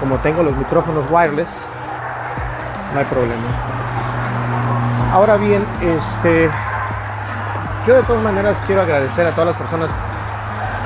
como 0.00 0.16
tengo 0.18 0.42
los 0.42 0.54
micrófonos 0.56 1.04
wireless, 1.10 1.48
no 2.92 3.00
hay 3.00 3.06
problema. 3.06 3.48
Ahora 5.12 5.36
bien, 5.36 5.64
este, 5.80 6.50
yo 7.86 7.94
de 7.94 8.02
todas 8.02 8.22
maneras 8.22 8.62
quiero 8.66 8.82
agradecer 8.82 9.26
a 9.26 9.32
todas 9.32 9.48
las 9.48 9.56
personas 9.56 9.90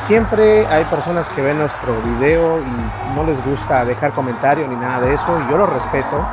Siempre 0.08 0.66
hay 0.68 0.86
personas 0.86 1.28
que 1.28 1.42
ven 1.42 1.58
nuestro 1.58 1.92
video 2.00 2.60
y 2.60 3.14
no 3.14 3.24
les 3.24 3.44
gusta 3.44 3.84
dejar 3.84 4.12
comentario 4.12 4.66
ni 4.66 4.74
nada 4.74 5.02
de 5.02 5.12
eso, 5.12 5.38
y 5.38 5.50
yo 5.50 5.58
lo 5.58 5.66
respeto. 5.66 6.26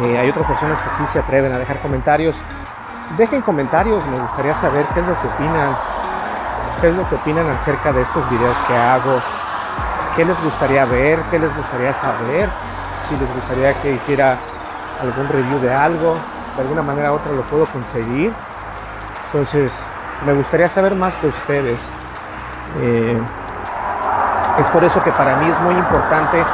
Eh, 0.00 0.18
hay 0.18 0.28
otras 0.28 0.48
personas 0.48 0.80
que 0.80 0.90
sí 0.90 1.06
se 1.06 1.20
atreven 1.20 1.52
a 1.52 1.58
dejar 1.58 1.78
comentarios. 1.80 2.34
Dejen 3.16 3.40
comentarios, 3.42 4.04
me 4.08 4.18
gustaría 4.18 4.52
saber 4.54 4.84
qué 4.92 4.98
es 4.98 5.06
lo 5.06 5.14
que 5.20 5.28
opinan, 5.28 5.76
qué 6.80 6.88
es 6.88 6.96
lo 6.96 7.08
que 7.08 7.14
opinan 7.14 7.48
acerca 7.50 7.92
de 7.92 8.02
estos 8.02 8.28
videos 8.28 8.56
que 8.66 8.76
hago, 8.76 9.22
qué 10.16 10.24
les 10.24 10.42
gustaría 10.42 10.84
ver, 10.84 11.20
qué 11.30 11.38
les 11.38 11.56
gustaría 11.56 11.94
saber, 11.94 12.48
si 13.08 13.16
les 13.16 13.32
gustaría 13.32 13.74
que 13.74 13.92
hiciera 13.92 14.38
algún 15.00 15.28
review 15.28 15.60
de 15.60 15.72
algo, 15.72 16.14
de 16.56 16.62
alguna 16.62 16.82
manera 16.82 17.12
u 17.12 17.14
otra 17.14 17.30
lo 17.30 17.42
puedo 17.42 17.64
conseguir. 17.66 18.32
Entonces, 19.26 19.72
me 20.26 20.32
gustaría 20.32 20.68
saber 20.68 20.96
más 20.96 21.22
de 21.22 21.28
ustedes. 21.28 21.80
Eh, 22.80 23.20
es 24.58 24.68
por 24.70 24.84
eso 24.84 25.02
que 25.02 25.12
para 25.12 25.36
mí 25.36 25.48
es 25.48 25.60
muy 25.60 25.74
importante 25.74 26.44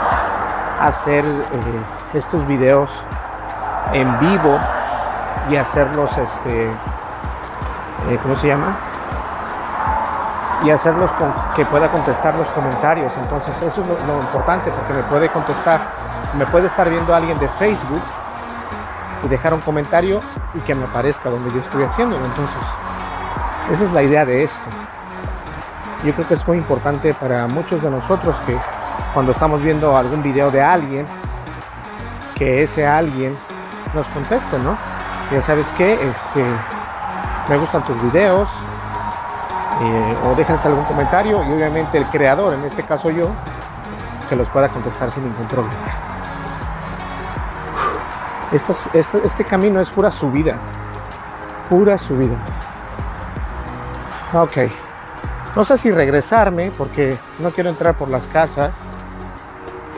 hacer 0.80 1.26
eh, 1.26 1.82
estos 2.14 2.46
videos 2.46 3.02
en 3.92 4.18
vivo 4.20 4.56
y 5.50 5.56
hacerlos, 5.56 6.16
este, 6.18 6.68
eh, 6.68 8.18
¿cómo 8.22 8.36
se 8.36 8.48
llama? 8.48 8.76
Y 10.64 10.70
hacerlos 10.70 11.12
con 11.12 11.32
que 11.54 11.64
pueda 11.64 11.88
contestar 11.88 12.34
los 12.34 12.48
comentarios. 12.48 13.12
Entonces 13.16 13.56
eso 13.62 13.82
es 13.82 13.88
lo, 13.88 13.94
lo 14.06 14.20
importante 14.20 14.70
porque 14.70 14.92
me 14.92 15.02
puede 15.04 15.28
contestar, 15.28 15.80
me 16.36 16.46
puede 16.46 16.66
estar 16.66 16.88
viendo 16.88 17.14
alguien 17.14 17.38
de 17.38 17.48
Facebook 17.48 18.02
y 19.24 19.28
dejar 19.28 19.54
un 19.54 19.60
comentario 19.60 20.20
y 20.54 20.60
que 20.60 20.74
me 20.74 20.84
aparezca 20.84 21.30
donde 21.30 21.50
yo 21.52 21.60
estoy 21.60 21.84
haciéndolo. 21.84 22.24
Entonces, 22.24 22.62
esa 23.70 23.84
es 23.84 23.92
la 23.92 24.02
idea 24.02 24.24
de 24.24 24.44
esto. 24.44 24.68
Yo 26.04 26.12
creo 26.14 26.28
que 26.28 26.34
es 26.34 26.46
muy 26.46 26.58
importante 26.58 27.12
para 27.12 27.48
muchos 27.48 27.82
de 27.82 27.90
nosotros 27.90 28.36
que 28.46 28.56
cuando 29.12 29.32
estamos 29.32 29.60
viendo 29.62 29.96
algún 29.96 30.22
video 30.22 30.50
de 30.50 30.62
alguien, 30.62 31.06
que 32.36 32.62
ese 32.62 32.86
alguien 32.86 33.36
nos 33.94 34.06
conteste, 34.08 34.58
¿no? 34.60 34.78
Ya 35.32 35.42
sabes 35.42 35.66
que 35.72 35.94
este, 35.94 36.44
me 37.48 37.56
gustan 37.56 37.84
tus 37.84 38.00
videos, 38.00 38.48
eh, 39.80 40.16
o 40.24 40.34
déjense 40.36 40.68
algún 40.68 40.84
comentario 40.84 41.42
y 41.44 41.52
obviamente 41.52 41.98
el 41.98 42.06
creador, 42.06 42.54
en 42.54 42.64
este 42.64 42.84
caso 42.84 43.10
yo, 43.10 43.30
que 44.28 44.36
los 44.36 44.48
pueda 44.50 44.68
contestar 44.68 45.10
sin 45.10 45.24
ningún 45.24 45.46
problema. 45.46 45.74
Este, 48.52 49.18
este 49.24 49.44
camino 49.44 49.80
es 49.80 49.90
pura 49.90 50.10
subida, 50.10 50.56
pura 51.68 51.98
subida. 51.98 52.36
Ok, 54.32 54.58
no 55.58 55.64
sé 55.64 55.76
si 55.76 55.90
regresarme 55.90 56.70
porque 56.78 57.18
no 57.40 57.50
quiero 57.50 57.68
entrar 57.68 57.96
por 57.96 58.08
las 58.08 58.28
casas, 58.28 58.76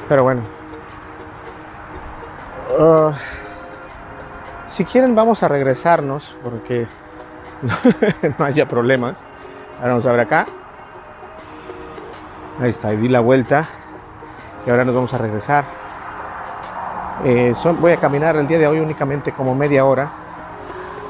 pero 0.09 0.23
bueno. 0.23 0.40
Uh, 2.79 3.12
si 4.69 4.87
quieren 4.87 5.14
vamos 5.14 5.43
a 5.43 5.49
regresarnos 5.49 6.35
porque 6.43 6.87
no 8.38 8.45
haya 8.47 8.67
problemas. 8.67 9.23
Ahora 9.76 9.88
vamos 9.88 10.07
a 10.07 10.12
ver 10.12 10.21
acá. 10.21 10.47
Ahí 12.59 12.71
está, 12.71 12.88
di 12.88 13.09
la 13.09 13.21
vuelta. 13.21 13.67
Y 14.67 14.71
ahora 14.71 14.87
nos 14.87 14.95
vamos 14.95 15.12
a 15.12 15.19
regresar. 15.19 15.67
Eh, 17.23 17.52
voy 17.81 17.93
a 17.93 17.97
caminar 17.99 18.35
el 18.37 18.49
día 18.49 18.59
de 18.59 18.67
hoy 18.67 18.81
únicamente 18.81 19.33
como 19.33 19.55
media 19.55 19.85
hora. 19.85 20.11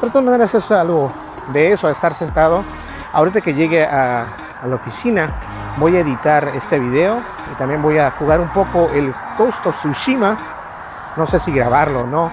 Pero 0.00 0.06
de 0.06 0.10
todas 0.10 0.24
maneras 0.24 0.52
es 0.52 0.68
algo 0.72 1.12
de 1.52 1.70
eso, 1.70 1.86
a 1.86 1.92
estar 1.92 2.14
sentado. 2.14 2.64
Ahorita 3.12 3.40
que 3.40 3.54
llegue 3.54 3.84
a, 3.84 4.39
a 4.62 4.66
la 4.66 4.74
oficina 4.74 5.30
voy 5.78 5.96
a 5.96 6.00
editar 6.00 6.48
este 6.54 6.78
video 6.78 7.20
y 7.50 7.54
también 7.56 7.80
voy 7.80 7.98
a 7.98 8.10
jugar 8.10 8.40
un 8.40 8.48
poco 8.48 8.90
el 8.92 9.14
Ghost 9.38 9.66
of 9.66 9.76
Tsushima. 9.76 10.36
No 11.16 11.26
sé 11.26 11.38
si 11.38 11.52
grabarlo 11.52 12.02
o 12.02 12.06
no, 12.06 12.30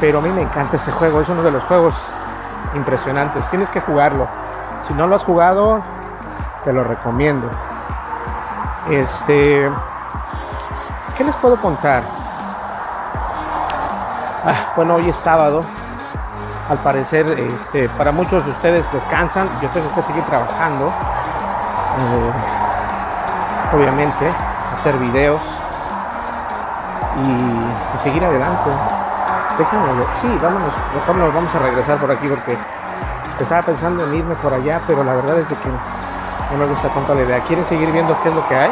pero 0.00 0.18
a 0.18 0.22
mí 0.22 0.28
me 0.30 0.42
encanta 0.42 0.76
ese 0.76 0.92
juego. 0.92 1.20
Es 1.20 1.28
uno 1.28 1.42
de 1.42 1.50
los 1.50 1.64
juegos 1.64 1.94
impresionantes. 2.74 3.48
Tienes 3.50 3.70
que 3.70 3.80
jugarlo. 3.80 4.26
Si 4.82 4.94
no 4.94 5.06
lo 5.06 5.16
has 5.16 5.24
jugado, 5.24 5.82
te 6.64 6.72
lo 6.72 6.84
recomiendo. 6.84 7.48
Este, 8.90 9.70
¿qué 11.16 11.24
les 11.24 11.36
puedo 11.36 11.56
contar? 11.56 12.02
Ah, 14.44 14.72
bueno, 14.76 14.96
hoy 14.96 15.08
es 15.08 15.16
sábado. 15.16 15.64
Al 16.68 16.78
parecer, 16.78 17.26
este, 17.30 17.88
para 17.90 18.10
muchos 18.10 18.44
de 18.44 18.50
ustedes 18.50 18.92
descansan. 18.92 19.48
Yo 19.62 19.68
tengo 19.70 19.88
que 19.94 20.02
seguir 20.02 20.24
trabajando. 20.24 20.92
Eh, 21.98 22.32
obviamente, 23.74 24.30
hacer 24.74 24.96
videos 24.98 25.40
y, 27.24 27.98
seguir 27.98 28.24
adelante. 28.24 28.70
Déjenme, 29.58 30.04
sí, 30.20 30.38
vámonos, 30.42 30.74
mejor 30.94 31.16
nos 31.16 31.34
vamos 31.34 31.54
a 31.54 31.58
regresar 31.58 31.96
por 31.96 32.10
aquí 32.10 32.28
porque 32.28 32.58
estaba 33.40 33.62
pensando 33.62 34.04
en 34.04 34.14
irme 34.14 34.34
por 34.36 34.52
allá, 34.52 34.80
pero 34.86 35.02
la 35.02 35.14
verdad 35.14 35.38
es 35.38 35.48
de 35.48 35.56
que 35.56 35.68
no 35.68 36.58
me 36.58 36.66
gusta 36.66 36.88
tanto 36.88 37.14
la 37.14 37.22
idea. 37.22 37.40
¿Quieren 37.40 37.64
seguir 37.64 37.90
viendo 37.90 38.14
qué 38.22 38.28
es 38.28 38.34
lo 38.34 38.46
que 38.46 38.56
hay? 38.56 38.70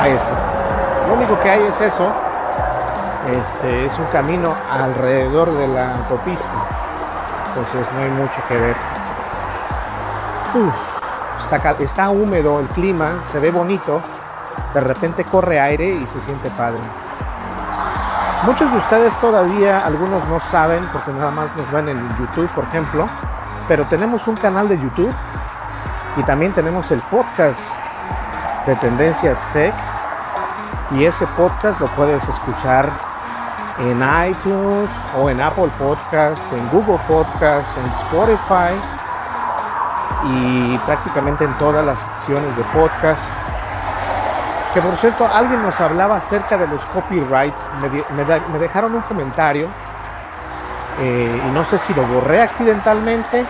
Ahí 0.00 0.12
está. 0.12 0.32
Lo 1.08 1.14
único 1.14 1.38
que 1.40 1.50
hay 1.50 1.62
es 1.62 1.80
eso. 1.80 2.10
Este 3.30 3.86
es 3.86 3.98
un 3.98 4.06
camino 4.06 4.52
alrededor 4.72 5.52
de 5.52 5.68
la 5.68 5.94
autopista. 5.94 6.50
Entonces 7.48 7.86
no 7.94 8.02
hay 8.02 8.10
mucho 8.10 8.40
que 8.48 8.56
ver. 8.56 8.91
Está, 11.40 11.70
está 11.80 12.10
húmedo 12.10 12.60
el 12.60 12.66
clima, 12.68 13.12
se 13.30 13.38
ve 13.38 13.50
bonito. 13.50 14.02
De 14.74 14.80
repente 14.80 15.24
corre 15.24 15.58
aire 15.58 15.86
y 15.86 16.06
se 16.06 16.20
siente 16.20 16.50
padre. 16.50 16.80
Muchos 18.44 18.70
de 18.70 18.76
ustedes 18.76 19.16
todavía, 19.18 19.80
algunos 19.86 20.26
no 20.28 20.40
saben, 20.40 20.84
porque 20.92 21.10
nada 21.12 21.30
más 21.30 21.56
nos 21.56 21.70
ven 21.70 21.88
en 21.88 22.16
YouTube, 22.18 22.50
por 22.54 22.64
ejemplo, 22.64 23.08
pero 23.66 23.86
tenemos 23.86 24.28
un 24.28 24.36
canal 24.36 24.68
de 24.68 24.78
YouTube 24.78 25.14
y 26.16 26.22
también 26.24 26.52
tenemos 26.52 26.90
el 26.90 27.00
podcast 27.02 27.72
de 28.66 28.76
Tendencias 28.76 29.48
Tech. 29.52 29.74
Y 30.90 31.04
ese 31.06 31.26
podcast 31.28 31.80
lo 31.80 31.86
puedes 31.88 32.28
escuchar 32.28 32.90
en 33.78 34.02
iTunes 34.28 34.90
o 35.18 35.30
en 35.30 35.40
Apple 35.40 35.70
Podcasts, 35.78 36.52
en 36.52 36.68
Google 36.68 37.00
Podcasts, 37.08 37.78
en 37.78 37.90
Spotify 37.92 39.01
y 40.24 40.78
prácticamente 40.78 41.44
en 41.44 41.56
todas 41.58 41.84
las 41.84 41.98
secciones 41.98 42.56
de 42.56 42.62
podcast. 42.64 43.22
Que 44.74 44.80
por 44.80 44.96
cierto, 44.96 45.28
alguien 45.32 45.62
nos 45.62 45.78
hablaba 45.80 46.16
acerca 46.16 46.56
de 46.56 46.66
los 46.66 46.84
copyrights. 46.86 47.68
Me, 48.16 48.58
dejaron 48.58 48.94
un 48.94 49.02
comentario 49.02 49.68
eh, 51.00 51.42
y 51.46 51.50
no 51.50 51.64
sé 51.64 51.78
si 51.78 51.92
lo 51.94 52.06
borré 52.06 52.42
accidentalmente, 52.42 53.44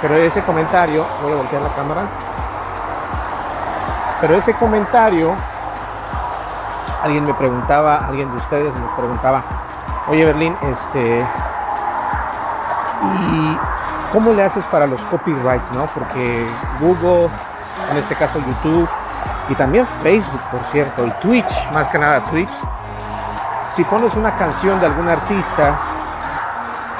pero 0.00 0.16
ese 0.16 0.42
comentario, 0.42 1.06
voy 1.22 1.32
a 1.32 1.36
voltear 1.36 1.62
la 1.62 1.74
cámara, 1.74 2.02
pero 4.20 4.34
ese 4.34 4.54
comentario, 4.54 5.34
alguien 7.02 7.24
me 7.24 7.34
preguntaba, 7.34 8.06
alguien 8.06 8.30
de 8.30 8.36
ustedes 8.36 8.74
nos 8.76 8.92
preguntaba, 8.92 9.42
oye 10.08 10.24
Berlín, 10.24 10.56
este, 10.62 11.26
¿y 13.02 13.58
cómo 14.12 14.32
le 14.32 14.42
haces 14.42 14.66
para 14.66 14.86
los 14.86 15.04
copyrights, 15.06 15.72
no? 15.72 15.86
Porque 15.86 16.46
Google, 16.80 17.30
en 17.90 17.96
este 17.96 18.14
caso 18.14 18.38
YouTube, 18.38 18.88
y 19.48 19.54
también 19.54 19.86
Facebook, 19.86 20.40
por 20.50 20.62
cierto, 20.64 21.06
y 21.06 21.10
Twitch, 21.20 21.70
más 21.72 21.88
que 21.88 21.98
nada 21.98 22.20
Twitch. 22.26 22.52
Si 23.70 23.82
pones 23.84 24.14
una 24.14 24.36
canción 24.36 24.78
de 24.78 24.86
algún 24.86 25.08
artista, 25.08 25.78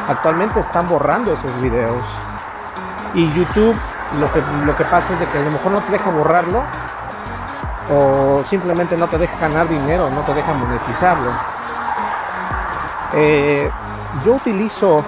actualmente 0.08 0.60
están 0.60 0.88
borrando 0.88 1.34
esos 1.34 1.60
videos. 1.60 2.04
Y 3.14 3.30
YouTube 3.34 3.76
lo 4.18 4.32
que, 4.32 4.42
lo 4.64 4.76
que 4.76 4.84
pasa 4.84 5.12
es 5.12 5.20
de 5.20 5.26
que 5.26 5.38
a 5.38 5.42
lo 5.42 5.50
mejor 5.50 5.72
no 5.72 5.80
te 5.80 5.92
deja 5.92 6.10
borrarlo 6.10 6.62
o 7.90 8.42
simplemente 8.44 8.96
no 8.96 9.08
te 9.08 9.18
deja 9.18 9.36
ganar 9.38 9.68
dinero, 9.68 10.08
no 10.10 10.20
te 10.22 10.34
deja 10.34 10.52
monetizarlo. 10.54 11.30
Eh, 13.14 13.70
yo 14.24 14.34
utilizo 14.34 15.04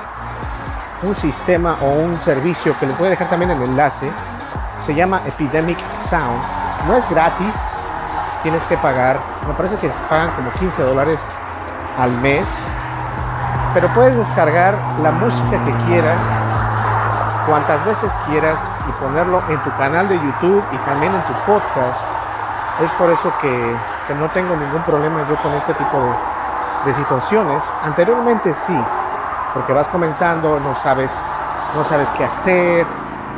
un 1.04 1.14
sistema 1.14 1.76
o 1.80 1.90
un 1.90 2.20
servicio 2.20 2.74
que 2.78 2.86
le 2.86 2.92
voy 2.94 3.08
a 3.08 3.10
dejar 3.10 3.28
también 3.28 3.50
el 3.50 3.62
enlace, 3.62 4.10
se 4.84 4.94
llama 4.94 5.20
Epidemic 5.26 5.78
Sound 5.96 6.64
no 6.86 6.94
es 6.94 7.08
gratis, 7.08 7.54
tienes 8.42 8.62
que 8.64 8.76
pagar, 8.76 9.18
me 9.46 9.54
parece 9.54 9.76
que 9.76 9.90
se 9.90 10.04
pagan 10.04 10.30
como 10.32 10.50
15 10.52 10.82
dólares 10.82 11.20
al 11.98 12.10
mes, 12.18 12.46
pero 13.72 13.88
puedes 13.88 14.16
descargar 14.16 14.76
la 15.02 15.10
música 15.10 15.62
que 15.64 15.72
quieras, 15.86 16.20
cuantas 17.46 17.84
veces 17.86 18.12
quieras 18.26 18.58
y 18.88 18.92
ponerlo 19.02 19.42
en 19.48 19.58
tu 19.62 19.74
canal 19.76 20.08
de 20.08 20.16
YouTube 20.16 20.62
y 20.72 20.76
también 20.78 21.12
en 21.14 21.22
tu 21.22 21.32
podcast. 21.46 22.02
Es 22.82 22.90
por 22.92 23.08
eso 23.10 23.32
que, 23.40 23.76
que 24.06 24.14
no 24.14 24.28
tengo 24.30 24.56
ningún 24.56 24.82
problema 24.82 25.24
yo 25.28 25.36
con 25.36 25.54
este 25.54 25.72
tipo 25.74 25.96
de, 25.98 26.12
de 26.90 26.94
situaciones. 26.94 27.64
Anteriormente 27.82 28.52
sí, 28.52 28.76
porque 29.54 29.72
vas 29.72 29.88
comenzando, 29.88 30.60
no 30.60 30.74
sabes, 30.74 31.18
no 31.74 31.84
sabes 31.84 32.10
qué 32.10 32.24
hacer, 32.24 32.86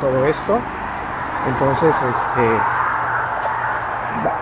todo 0.01 0.25
esto. 0.25 0.59
Entonces, 1.47 1.95
este, 1.95 2.59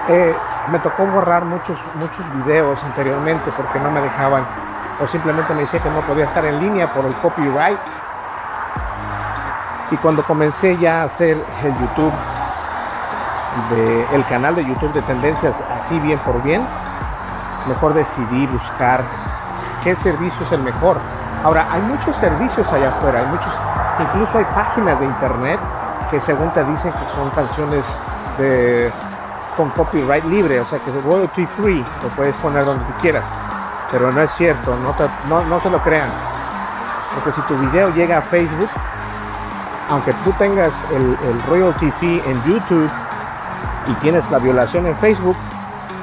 eh, 0.07 0.35
me 0.71 0.79
tocó 0.79 1.05
borrar 1.05 1.45
muchos, 1.45 1.83
muchos 1.95 2.31
videos 2.33 2.83
anteriormente 2.83 3.51
porque 3.55 3.79
no 3.79 3.91
me 3.91 4.01
dejaban 4.01 4.45
o 5.01 5.07
simplemente 5.07 5.53
me 5.53 5.61
decía 5.61 5.81
que 5.81 5.89
no 5.89 5.99
podía 6.01 6.25
estar 6.25 6.45
en 6.45 6.59
línea 6.59 6.91
por 6.93 7.05
el 7.05 7.13
copyright. 7.15 7.79
Y 9.91 9.97
cuando 9.97 10.23
comencé 10.25 10.77
ya 10.77 11.01
a 11.01 11.03
hacer 11.03 11.37
el 11.63 11.77
YouTube, 11.77 12.13
el 14.13 14.25
canal 14.25 14.55
de 14.55 14.65
YouTube 14.65 14.93
de 14.93 15.01
tendencias 15.03 15.61
así 15.75 15.99
bien 15.99 16.17
por 16.19 16.41
bien, 16.41 16.65
mejor 17.67 17.93
decidí 17.93 18.47
buscar 18.47 19.03
qué 19.83 19.95
servicio 19.95 20.43
es 20.43 20.51
el 20.51 20.61
mejor. 20.61 20.97
Ahora, 21.45 21.67
hay 21.69 21.79
muchos 21.83 22.15
servicios 22.15 22.73
allá 22.73 22.89
afuera, 22.89 23.19
hay 23.19 23.27
muchos, 23.27 23.53
incluso 23.99 24.35
hay 24.39 24.45
páginas 24.45 24.99
de 24.99 25.05
internet 25.05 25.59
que 26.09 26.19
según 26.19 26.49
te 26.49 26.63
dicen 26.63 26.91
que 26.91 27.07
son 27.13 27.29
canciones 27.29 27.85
con 29.55 29.69
copyright 29.69 30.25
libre, 30.25 30.59
o 30.59 30.65
sea 30.65 30.79
que 30.79 30.91
royalty 30.91 31.45
free, 31.45 31.85
lo 32.01 32.09
puedes 32.15 32.35
poner 32.37 32.65
donde 32.65 32.83
tú 32.85 32.93
quieras. 32.99 33.27
Pero 33.91 34.11
no 34.11 34.21
es 34.21 34.31
cierto, 34.31 34.75
no, 34.75 34.95
no, 35.29 35.45
no 35.45 35.59
se 35.59 35.69
lo 35.69 35.77
crean. 35.83 36.09
Porque 37.13 37.31
si 37.31 37.41
tu 37.41 37.55
video 37.59 37.93
llega 37.93 38.17
a 38.17 38.21
Facebook, 38.23 38.69
aunque 39.91 40.13
tú 40.23 40.31
tengas 40.39 40.73
el, 40.95 41.03
el 41.29 41.43
royalty 41.47 41.91
fee 41.91 42.23
en 42.25 42.41
YouTube 42.41 42.89
y 43.85 43.93
tienes 44.01 44.31
la 44.31 44.39
violación 44.39 44.87
en 44.87 44.95
Facebook, 44.95 45.37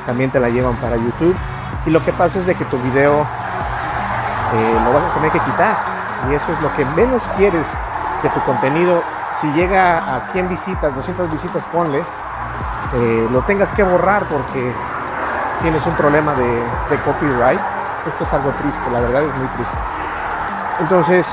también 0.06 0.30
te 0.30 0.38
la 0.38 0.50
llevan 0.50 0.76
para 0.76 0.94
YouTube. 0.94 1.36
Y 1.84 1.90
lo 1.90 2.04
que 2.04 2.12
pasa 2.12 2.38
es 2.38 2.46
de 2.46 2.54
que 2.54 2.64
tu 2.66 2.78
video 2.78 3.26
eh, 4.54 4.80
lo 4.84 4.92
vas 4.92 5.02
a 5.10 5.14
tener 5.14 5.30
que 5.30 5.40
quitar. 5.40 5.76
Y 6.30 6.34
eso 6.34 6.52
es 6.52 6.60
lo 6.60 6.72
que 6.74 6.84
menos 6.84 7.22
quieres 7.36 7.66
que 8.20 8.28
tu 8.28 8.40
contenido, 8.40 9.02
si 9.40 9.50
llega 9.52 9.98
a 9.98 10.20
100 10.20 10.48
visitas, 10.48 10.94
200 10.94 11.30
visitas, 11.32 11.64
ponle, 11.72 12.04
eh, 12.94 13.28
lo 13.32 13.40
tengas 13.42 13.72
que 13.72 13.82
borrar 13.82 14.24
porque 14.24 14.72
tienes 15.62 15.84
un 15.86 15.94
problema 15.94 16.34
de, 16.34 16.62
de 16.90 17.02
copyright. 17.04 17.60
Esto 18.06 18.24
es 18.24 18.32
algo 18.32 18.50
triste, 18.60 18.90
la 18.90 19.00
verdad 19.00 19.22
es 19.22 19.34
muy 19.36 19.46
triste. 19.48 19.76
Entonces, 20.80 21.26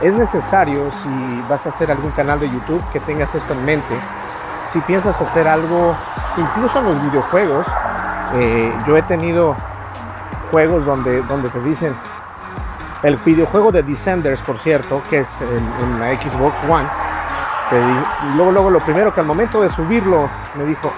es 0.00 0.14
necesario 0.14 0.90
si 1.02 1.44
vas 1.48 1.64
a 1.66 1.70
hacer 1.70 1.90
algún 1.90 2.10
canal 2.10 2.38
de 2.38 2.50
YouTube 2.50 2.82
que 2.92 3.00
tengas 3.00 3.34
esto 3.34 3.54
en 3.54 3.64
mente. 3.64 3.96
Si 4.72 4.80
piensas 4.80 5.20
hacer 5.20 5.48
algo, 5.48 5.94
incluso 6.36 6.80
en 6.80 6.86
los 6.86 7.02
videojuegos, 7.02 7.66
eh, 8.34 8.74
yo 8.86 8.96
he 8.96 9.02
tenido 9.02 9.56
juegos 10.50 10.86
donde, 10.86 11.22
donde 11.22 11.48
te 11.50 11.60
dicen, 11.60 11.94
el 13.02 13.16
videojuego 13.18 13.70
de 13.72 13.82
Descenders, 13.82 14.42
por 14.42 14.58
cierto, 14.58 15.02
que 15.08 15.20
es 15.20 15.40
en, 15.40 16.00
la 16.00 16.20
Xbox 16.20 16.58
One, 16.68 16.88
luego, 18.34 18.52
luego 18.52 18.70
lo 18.70 18.80
primero 18.80 19.12
que 19.12 19.20
al 19.20 19.26
momento 19.26 19.60
de 19.60 19.68
subirlo 19.68 20.28
me 20.54 20.64
dijo, 20.64 20.90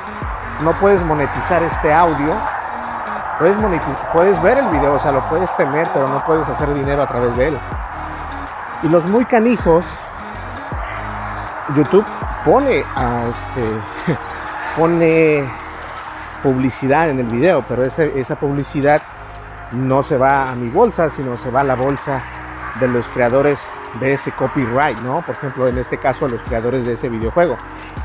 no 0.62 0.72
puedes 0.74 1.04
monetizar 1.04 1.62
este 1.62 1.92
audio, 1.92 2.34
puedes, 3.38 3.56
puedes 4.12 4.42
ver 4.42 4.58
el 4.58 4.68
video, 4.68 4.94
o 4.94 4.98
sea, 4.98 5.12
lo 5.12 5.28
puedes 5.28 5.54
tener, 5.56 5.88
pero 5.92 6.08
no 6.08 6.20
puedes 6.24 6.48
hacer 6.48 6.72
dinero 6.74 7.02
a 7.02 7.06
través 7.06 7.36
de 7.36 7.48
él. 7.48 7.58
Y 8.82 8.88
los 8.88 9.06
muy 9.06 9.24
canijos, 9.24 9.86
YouTube 11.74 12.04
pone 12.44 12.78
este, 12.78 14.16
pone 14.76 15.50
publicidad 16.42 17.10
en 17.10 17.18
el 17.18 17.26
video, 17.26 17.64
pero 17.68 17.82
esa 17.84 18.36
publicidad 18.36 19.02
no 19.72 20.02
se 20.02 20.16
va 20.16 20.50
a 20.50 20.54
mi 20.54 20.68
bolsa, 20.68 21.10
sino 21.10 21.36
se 21.36 21.50
va 21.50 21.60
a 21.60 21.64
la 21.64 21.74
bolsa 21.74 22.22
de 22.80 22.88
los 22.88 23.08
creadores 23.08 23.68
de 24.00 24.12
ese 24.12 24.32
copyright, 24.32 24.98
¿no? 25.00 25.22
Por 25.22 25.34
ejemplo, 25.34 25.66
en 25.66 25.78
este 25.78 25.98
caso 25.98 26.26
a 26.26 26.28
los 26.28 26.42
creadores 26.42 26.86
de 26.86 26.92
ese 26.94 27.08
videojuego. 27.08 27.56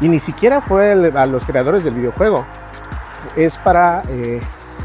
Y 0.02 0.08
ni 0.08 0.20
siquiera 0.20 0.62
fue 0.62 0.92
a 0.92 1.26
los 1.26 1.46
creadores 1.46 1.84
del 1.84 1.94
videojuego, 1.94 2.46
es 3.36 3.58
para 3.58 4.02
eh, 4.08 4.42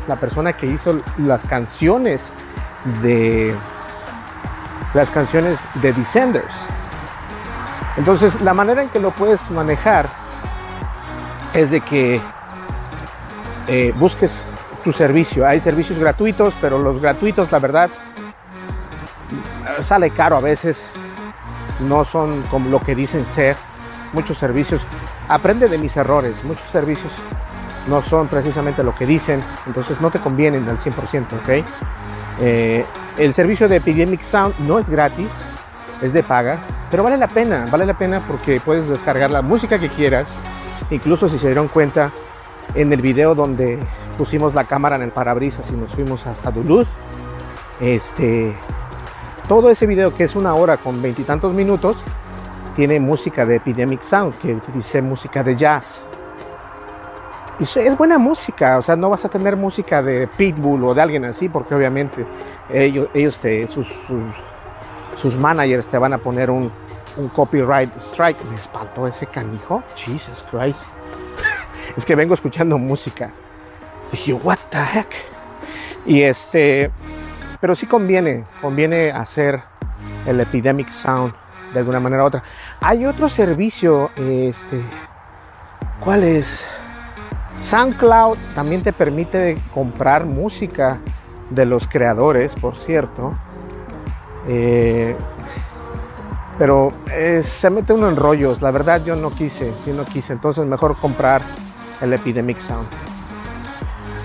la 0.07 0.17
persona 0.17 0.53
que 0.53 0.67
hizo 0.67 0.97
las 1.19 1.45
canciones 1.45 2.33
de 3.03 3.55
las 4.95 5.11
canciones 5.11 5.67
de 5.75 5.93
Descenders. 5.93 6.65
Entonces, 7.97 8.41
la 8.41 8.55
manera 8.55 8.83
en 8.83 8.89
que 8.89 9.01
lo 9.01 9.11
puedes 9.11 9.51
manejar 9.51 10.09
es 11.53 11.71
de 11.71 11.81
que 11.81 12.21
eh, 13.67 13.93
busques 13.97 14.45
tu 14.89 14.93
servicio. 14.95 15.47
Hay 15.47 15.61
servicios 15.61 15.99
gratuitos, 15.99 16.57
pero 16.63 16.79
los 16.79 16.99
gratuitos, 16.99 17.53
la 17.53 17.59
verdad, 17.59 17.91
sale 19.81 20.09
caro 20.09 20.39
a 20.39 20.41
veces. 20.41 20.83
No 21.87 22.07
son 22.07 22.41
como 22.51 22.71
lo 22.71 22.81
que 22.81 22.95
dicen 22.95 23.27
ser. 23.29 23.55
Muchos 24.15 24.39
servicios, 24.39 24.81
aprende 25.29 25.69
de 25.69 25.77
mis 25.77 25.95
errores. 25.99 26.43
Muchos 26.43 26.67
servicios 26.69 27.13
no 27.87 28.01
son 28.01 28.29
precisamente 28.29 28.83
lo 28.83 28.95
que 28.95 29.05
dicen, 29.05 29.43
entonces 29.67 30.01
no 30.01 30.11
te 30.11 30.21
convienen 30.21 30.67
al 30.67 30.79
100%, 30.79 30.95
¿ok? 31.35 31.67
Eh, 32.41 32.87
el 33.19 33.35
servicio 33.35 33.69
de 33.69 33.77
Epidemic 33.77 34.23
Sound 34.23 34.59
no 34.61 34.79
es 34.79 34.89
gratis, 34.89 35.31
es 36.01 36.15
de 36.15 36.23
paga, 36.23 36.61
pero 36.91 37.03
vale 37.03 37.19
la 37.19 37.29
pena, 37.29 37.67
vale 37.71 37.85
la 37.85 37.99
pena 37.99 38.23
porque 38.27 38.59
puedes 38.59 38.89
descargar 38.89 39.31
la 39.31 39.43
música 39.43 39.79
que 39.79 39.91
quieras. 39.91 40.35
Incluso 40.91 41.29
si 41.29 41.39
se 41.39 41.49
dieron 41.49 41.69
cuenta 41.69 42.11
en 42.75 42.91
el 42.91 43.03
video 43.03 43.35
donde 43.35 43.79
pusimos 44.19 44.55
la 44.55 44.65
cámara 44.65 44.97
en 44.97 45.03
el 45.03 45.11
parabrisas 45.13 45.71
y 45.71 45.77
nos 45.77 45.95
fuimos 45.95 46.27
hasta 46.27 46.51
Duluth, 46.51 46.89
este, 47.81 48.53
todo 49.49 49.71
ese 49.71 49.87
video 49.87 50.15
que 50.15 50.25
es 50.25 50.35
una 50.35 50.55
hora 50.55 50.77
con 50.77 51.01
veintitantos 51.01 51.55
minutos 51.55 52.03
tiene 52.75 53.01
música 53.01 53.47
de 53.47 53.57
Epidemic 53.57 54.03
Sound, 54.03 54.37
que 54.39 54.59
dice 54.75 55.01
música 55.01 55.43
de 55.43 55.57
jazz. 55.57 56.03
Y 57.59 57.63
es 57.63 57.97
buena 57.97 58.19
música, 58.19 58.79
o 58.79 58.83
sea, 58.83 58.95
no 58.95 59.11
vas 59.11 59.25
a 59.25 59.29
tener 59.29 59.57
música 59.57 60.03
de 60.03 60.29
Pitbull 60.29 60.85
o 60.85 60.95
de 60.95 61.03
alguien 61.03 61.25
así, 61.25 61.49
porque 61.49 61.75
obviamente 61.75 62.25
ellos, 62.69 63.09
ellos 63.15 63.41
te, 63.41 63.67
sus, 63.67 63.89
sus, 65.17 65.37
managers 65.37 65.89
te 65.89 65.99
van 65.99 66.13
a 66.13 66.19
poner 66.19 66.51
un, 66.51 66.71
un 67.17 67.29
copyright 67.29 67.97
strike. 67.97 68.45
Me 68.45 68.55
espantó 68.55 69.09
ese 69.09 69.27
canijo. 69.27 69.83
Jesus 69.97 70.45
Christ. 70.49 70.79
es 71.97 72.05
que 72.07 72.15
vengo 72.15 72.35
escuchando 72.35 72.79
música. 72.79 73.33
Dije, 74.11 74.33
what 74.33 74.59
the 74.71 74.79
heck. 74.79 75.09
Y 76.07 76.23
este, 76.23 76.91
pero 77.61 77.75
sí 77.75 77.87
conviene, 77.87 78.45
conviene 78.61 79.11
hacer 79.11 79.63
el 80.27 80.41
epidemic 80.41 80.89
sound 80.91 81.35
de 81.73 81.81
alguna 81.81 82.01
manera 82.01 82.25
u 82.25 82.27
otra. 82.27 82.43
Hay 82.81 83.05
otro 83.05 83.29
servicio, 83.29 84.11
este, 84.17 84.81
¿cuál 86.01 86.25
es? 86.25 86.65
SoundCloud 87.61 88.39
también 88.55 88.83
te 88.83 88.93
permite 88.93 89.59
comprar 89.75 90.25
música 90.25 90.99
de 91.51 91.67
los 91.67 91.89
creadores, 91.89 92.55
por 92.55 92.77
cierto. 92.77 93.33
Eh, 94.47 95.17
pero 96.59 96.93
eh, 97.13 97.43
se 97.43 97.71
mete 97.71 97.93
uno 97.93 98.09
en 98.09 98.17
rollos. 98.17 98.63
La 98.63 98.71
verdad 98.71 99.03
yo 99.05 99.17
no 99.17 99.31
quise, 99.31 99.73
yo 99.87 99.95
no 99.95 100.05
quise. 100.05 100.33
Entonces 100.33 100.65
mejor 100.67 100.97
comprar 100.97 101.43
el 102.01 102.13
Epidemic 102.13 102.59
Sound. 102.59 102.89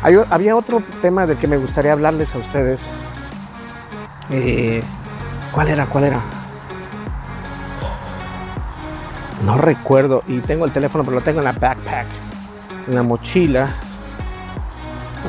Había 0.03 0.55
otro 0.55 0.81
tema 1.01 1.25
del 1.25 1.37
que 1.37 1.47
me 1.47 1.57
gustaría 1.57 1.93
hablarles 1.93 2.35
a 2.35 2.39
ustedes. 2.39 2.79
Eh, 4.29 4.83
¿Cuál 5.51 5.69
era? 5.69 5.85
¿Cuál 5.85 6.05
era? 6.05 6.21
No 9.45 9.57
recuerdo. 9.57 10.23
Y 10.27 10.39
tengo 10.39 10.65
el 10.65 10.71
teléfono, 10.71 11.03
pero 11.03 11.15
lo 11.15 11.21
tengo 11.21 11.39
en 11.39 11.45
la 11.45 11.51
backpack 11.51 12.07
en 12.87 12.95
la 12.95 13.03
mochila. 13.03 13.73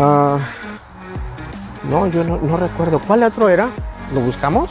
Ah, 0.00 0.38
no, 1.88 2.06
yo 2.06 2.24
no, 2.24 2.56
recuerdo. 2.56 2.98
¿Cuál 2.98 3.22
otro 3.22 3.48
era? 3.48 3.68
¿Lo 4.12 4.20
buscamos? 4.20 4.70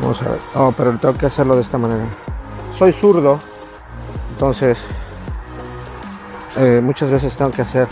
Vamos 0.00 0.22
a 0.22 0.30
ver. 0.30 0.38
Oh, 0.54 0.72
pero 0.76 0.96
tengo 0.98 1.16
que 1.16 1.26
hacerlo 1.26 1.54
de 1.54 1.62
esta 1.62 1.78
manera. 1.78 2.04
Soy 2.72 2.92
zurdo. 2.92 3.40
Entonces, 4.32 4.78
eh, 6.56 6.80
muchas 6.82 7.10
veces 7.10 7.36
tengo 7.36 7.50
que 7.50 7.62
hacer 7.62 7.86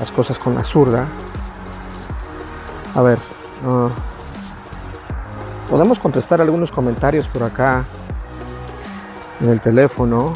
las 0.00 0.12
cosas 0.12 0.38
con 0.38 0.54
la 0.54 0.64
zurda. 0.64 1.06
A 2.94 3.02
ver. 3.02 3.18
Ah, 3.66 3.88
podemos 5.70 5.98
contestar 5.98 6.40
algunos 6.40 6.70
comentarios 6.70 7.28
por 7.28 7.42
acá 7.42 7.84
en 9.40 9.48
el 9.48 9.60
teléfono 9.60 10.32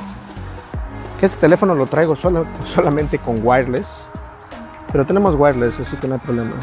este 1.27 1.39
teléfono 1.39 1.75
lo 1.75 1.87
traigo 1.87 2.17
solo, 2.17 2.47
solamente 2.65 3.19
con 3.19 3.41
wireless. 3.43 4.07
Pero 4.91 5.07
tenemos 5.07 5.35
wireless, 5.37 5.79
así 5.81 5.97
que 5.97 6.09
no 6.09 6.15
hay 6.15 6.21
problema. 6.21 6.55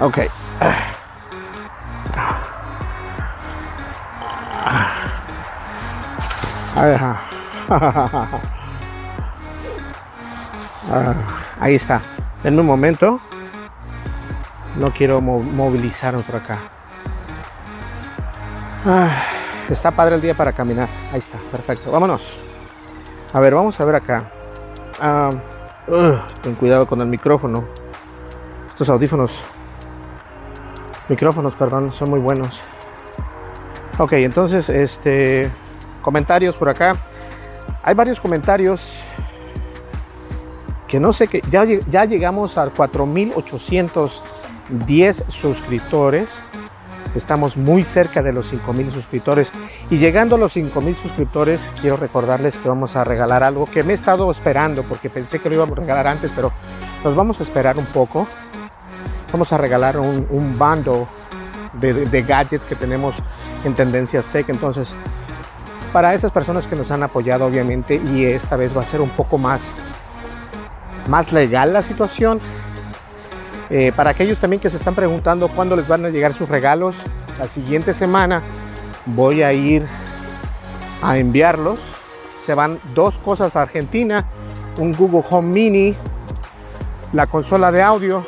Ok. 0.00 0.18
Ahí 11.62 11.76
está. 11.76 12.02
En 12.42 12.58
un 12.58 12.66
momento. 12.66 13.20
No 14.76 14.92
quiero 14.92 15.20
movilizarme 15.20 16.20
por 16.24 16.34
acá. 16.34 16.58
Está 19.70 19.92
padre 19.92 20.16
el 20.16 20.20
día 20.20 20.34
para 20.34 20.52
caminar. 20.52 20.88
Ahí 21.12 21.20
está, 21.20 21.38
perfecto. 21.52 21.92
Vámonos. 21.92 22.42
A 23.32 23.38
ver, 23.38 23.54
vamos 23.54 23.80
a 23.80 23.84
ver 23.84 23.94
acá. 23.94 24.28
Ah, 25.00 25.30
ten 26.42 26.56
cuidado 26.56 26.84
con 26.88 27.00
el 27.00 27.06
micrófono. 27.06 27.64
Estos 28.68 28.88
audífonos. 28.88 29.44
Micrófonos, 31.08 31.54
perdón, 31.54 31.92
son 31.92 32.10
muy 32.10 32.18
buenos. 32.18 32.60
Ok, 33.98 34.14
entonces, 34.14 34.68
este. 34.68 35.48
Comentarios 36.02 36.56
por 36.56 36.68
acá. 36.68 36.96
Hay 37.84 37.94
varios 37.94 38.18
comentarios 38.18 39.04
que 40.92 41.00
no 41.00 41.12
sé 41.14 41.26
qué. 41.26 41.42
Ya, 41.50 41.64
ya 41.64 42.04
llegamos 42.04 42.58
a 42.58 42.68
4810 42.68 45.24
suscriptores. 45.28 46.38
Estamos 47.14 47.56
muy 47.56 47.82
cerca 47.82 48.22
de 48.22 48.34
los 48.34 48.48
5000 48.48 48.92
suscriptores 48.92 49.50
y 49.88 49.96
llegando 49.96 50.36
a 50.36 50.38
los 50.38 50.52
5000 50.52 50.94
suscriptores 50.96 51.66
quiero 51.80 51.96
recordarles 51.96 52.58
que 52.58 52.68
vamos 52.68 52.94
a 52.96 53.04
regalar 53.04 53.42
algo 53.42 53.64
que 53.64 53.82
me 53.82 53.92
he 53.92 53.94
estado 53.94 54.30
esperando 54.30 54.82
porque 54.82 55.08
pensé 55.08 55.38
que 55.38 55.48
lo 55.48 55.54
íbamos 55.54 55.78
a 55.78 55.80
regalar 55.80 56.08
antes, 56.08 56.30
pero 56.36 56.52
nos 57.02 57.16
vamos 57.16 57.40
a 57.40 57.44
esperar 57.44 57.78
un 57.78 57.86
poco. 57.86 58.26
Vamos 59.32 59.50
a 59.50 59.56
regalar 59.56 59.98
un, 59.98 60.58
bando 60.58 61.08
de, 61.72 62.04
de 62.04 62.22
gadgets 62.22 62.66
que 62.66 62.76
tenemos 62.76 63.14
en 63.64 63.74
Tendencias 63.74 64.26
Tech. 64.26 64.46
Entonces, 64.50 64.92
para 65.90 66.12
esas 66.12 66.32
personas 66.32 66.66
que 66.66 66.76
nos 66.76 66.90
han 66.90 67.02
apoyado, 67.02 67.46
obviamente, 67.46 67.94
y 67.96 68.26
esta 68.26 68.56
vez 68.56 68.76
va 68.76 68.82
a 68.82 68.84
ser 68.84 69.00
un 69.00 69.08
poco 69.08 69.38
más, 69.38 69.70
más 71.08 71.32
legal 71.32 71.72
la 71.72 71.82
situación. 71.82 72.40
Eh, 73.70 73.92
para 73.96 74.10
aquellos 74.10 74.38
también 74.38 74.60
que 74.60 74.68
se 74.70 74.76
están 74.76 74.94
preguntando 74.94 75.48
cuándo 75.48 75.76
les 75.76 75.88
van 75.88 76.04
a 76.04 76.10
llegar 76.10 76.34
sus 76.34 76.48
regalos, 76.48 76.96
la 77.38 77.46
siguiente 77.46 77.94
semana 77.94 78.42
voy 79.06 79.42
a 79.42 79.52
ir 79.52 79.86
a 81.02 81.16
enviarlos. 81.18 81.80
Se 82.44 82.54
van 82.54 82.78
dos 82.94 83.18
cosas 83.18 83.56
a 83.56 83.62
Argentina, 83.62 84.26
un 84.78 84.92
Google 84.92 85.24
Home 85.30 85.48
Mini, 85.48 85.96
la 87.12 87.26
consola 87.26 87.70
de 87.70 87.82
audio 87.82 88.26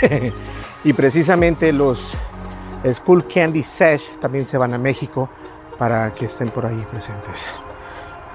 y 0.84 0.92
precisamente 0.92 1.72
los 1.72 2.14
School 2.92 3.26
Candy 3.26 3.62
Sesh 3.62 4.18
también 4.20 4.46
se 4.46 4.58
van 4.58 4.74
a 4.74 4.78
México 4.78 5.28
para 5.78 6.12
que 6.14 6.26
estén 6.26 6.50
por 6.50 6.66
ahí 6.66 6.86
presentes. 6.90 7.46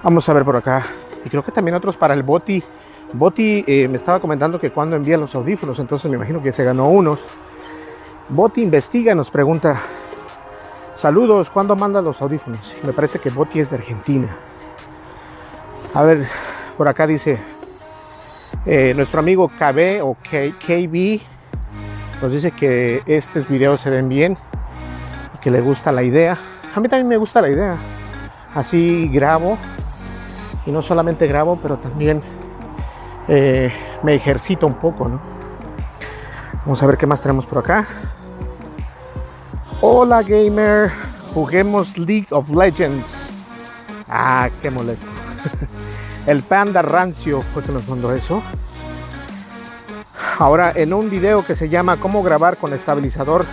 Vamos 0.03 0.27
a 0.29 0.33
ver 0.33 0.45
por 0.45 0.55
acá. 0.55 0.85
Y 1.27 1.29
creo 1.29 1.43
que 1.43 1.51
también 1.51 1.75
otros 1.75 1.97
para 1.97 2.13
el 2.13 2.23
Boti 2.23 2.63
Boti 3.11 3.65
eh, 3.67 3.89
me 3.89 3.97
estaba 3.97 4.21
comentando 4.21 4.57
que 4.57 4.71
cuando 4.71 4.95
envía 4.95 5.17
los 5.17 5.35
audífonos, 5.35 5.77
entonces 5.79 6.09
me 6.09 6.15
imagino 6.15 6.41
que 6.41 6.53
se 6.53 6.63
ganó 6.63 6.87
unos. 6.87 7.25
Boti 8.29 8.63
investiga, 8.63 9.13
nos 9.13 9.29
pregunta, 9.29 9.81
saludos, 10.95 11.49
¿cuándo 11.49 11.75
manda 11.75 12.01
los 12.01 12.21
audífonos? 12.21 12.73
Me 12.81 12.93
parece 12.93 13.19
que 13.19 13.29
Boti 13.29 13.59
es 13.59 13.71
de 13.71 13.75
Argentina. 13.75 14.37
A 15.93 16.03
ver, 16.03 16.29
por 16.77 16.87
acá 16.87 17.05
dice, 17.05 17.39
eh, 18.65 18.93
nuestro 18.95 19.19
amigo 19.19 19.49
KB 19.49 20.01
o 20.03 20.15
KB 20.15 21.19
nos 22.21 22.31
dice 22.31 22.51
que 22.51 23.03
estos 23.05 23.49
videos 23.49 23.81
se 23.81 23.89
ven 23.89 24.07
bien 24.07 24.37
que 25.41 25.51
le 25.51 25.59
gusta 25.59 25.91
la 25.91 26.03
idea. 26.03 26.37
A 26.73 26.79
mí 26.79 26.87
también 26.87 27.09
me 27.09 27.17
gusta 27.17 27.41
la 27.41 27.49
idea. 27.49 27.75
Así 28.55 29.09
grabo 29.09 29.57
y 30.67 30.71
no 30.71 30.81
solamente 30.81 31.25
grabo, 31.27 31.57
pero 31.61 31.77
también 31.77 32.21
eh, 33.29 33.73
me 34.03 34.13
ejercito 34.13 34.67
un 34.67 34.75
poco, 34.75 35.07
¿no? 35.07 35.19
Vamos 36.65 36.83
a 36.83 36.87
ver 36.87 36.97
qué 36.97 37.07
más 37.07 37.21
tenemos 37.21 37.45
por 37.45 37.59
acá. 37.59 37.87
Hola 39.79 40.21
gamer, 40.21 40.91
juguemos 41.33 41.97
League 41.97 42.27
of 42.31 42.49
Legends. 42.49 43.29
Ah, 44.09 44.49
qué 44.61 44.69
molesto. 44.69 45.07
El 46.27 46.43
panda 46.43 46.81
rancio 46.81 47.41
fue 47.53 47.63
que 47.63 47.71
nos 47.71 47.87
mandó 47.87 48.13
eso. 48.13 48.43
Ahora 50.37 50.73
en 50.75 50.93
un 50.93 51.09
video 51.09 51.45
que 51.45 51.55
se 51.55 51.69
llama 51.69 51.97
cómo 51.97 52.21
grabar 52.23 52.57
con 52.57 52.73
estabilizador 52.73 53.45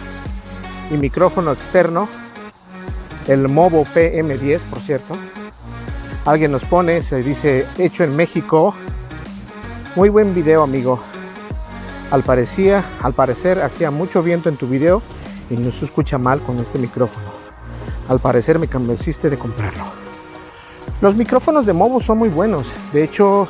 y 0.90 0.96
micrófono 0.96 1.52
externo, 1.52 2.08
el 3.28 3.48
Movo 3.48 3.84
PM10 3.84 4.60
por 4.62 4.80
cierto, 4.80 5.16
alguien 6.24 6.50
nos 6.50 6.64
pone, 6.64 7.02
se 7.02 7.22
dice 7.22 7.66
hecho 7.78 8.04
en 8.04 8.16
México, 8.16 8.74
muy 9.96 10.08
buen 10.08 10.34
video, 10.34 10.62
amigo. 10.62 11.00
Al, 12.10 12.22
parecía, 12.22 12.84
al 13.02 13.12
parecer 13.12 13.60
hacía 13.62 13.90
mucho 13.90 14.22
viento 14.22 14.48
en 14.48 14.56
tu 14.56 14.66
video 14.66 15.02
y 15.50 15.56
no 15.56 15.70
se 15.70 15.84
escucha 15.84 16.18
mal 16.18 16.40
con 16.40 16.58
este 16.58 16.78
micrófono. 16.78 17.26
Al 18.08 18.18
parecer 18.18 18.58
me 18.58 18.68
convenciste 18.68 19.30
de 19.30 19.38
comprarlo. 19.38 19.84
Los 21.00 21.14
micrófonos 21.16 21.66
de 21.66 21.72
Movo 21.72 22.00
son 22.00 22.18
muy 22.18 22.28
buenos. 22.28 22.72
De 22.92 23.02
hecho, 23.02 23.48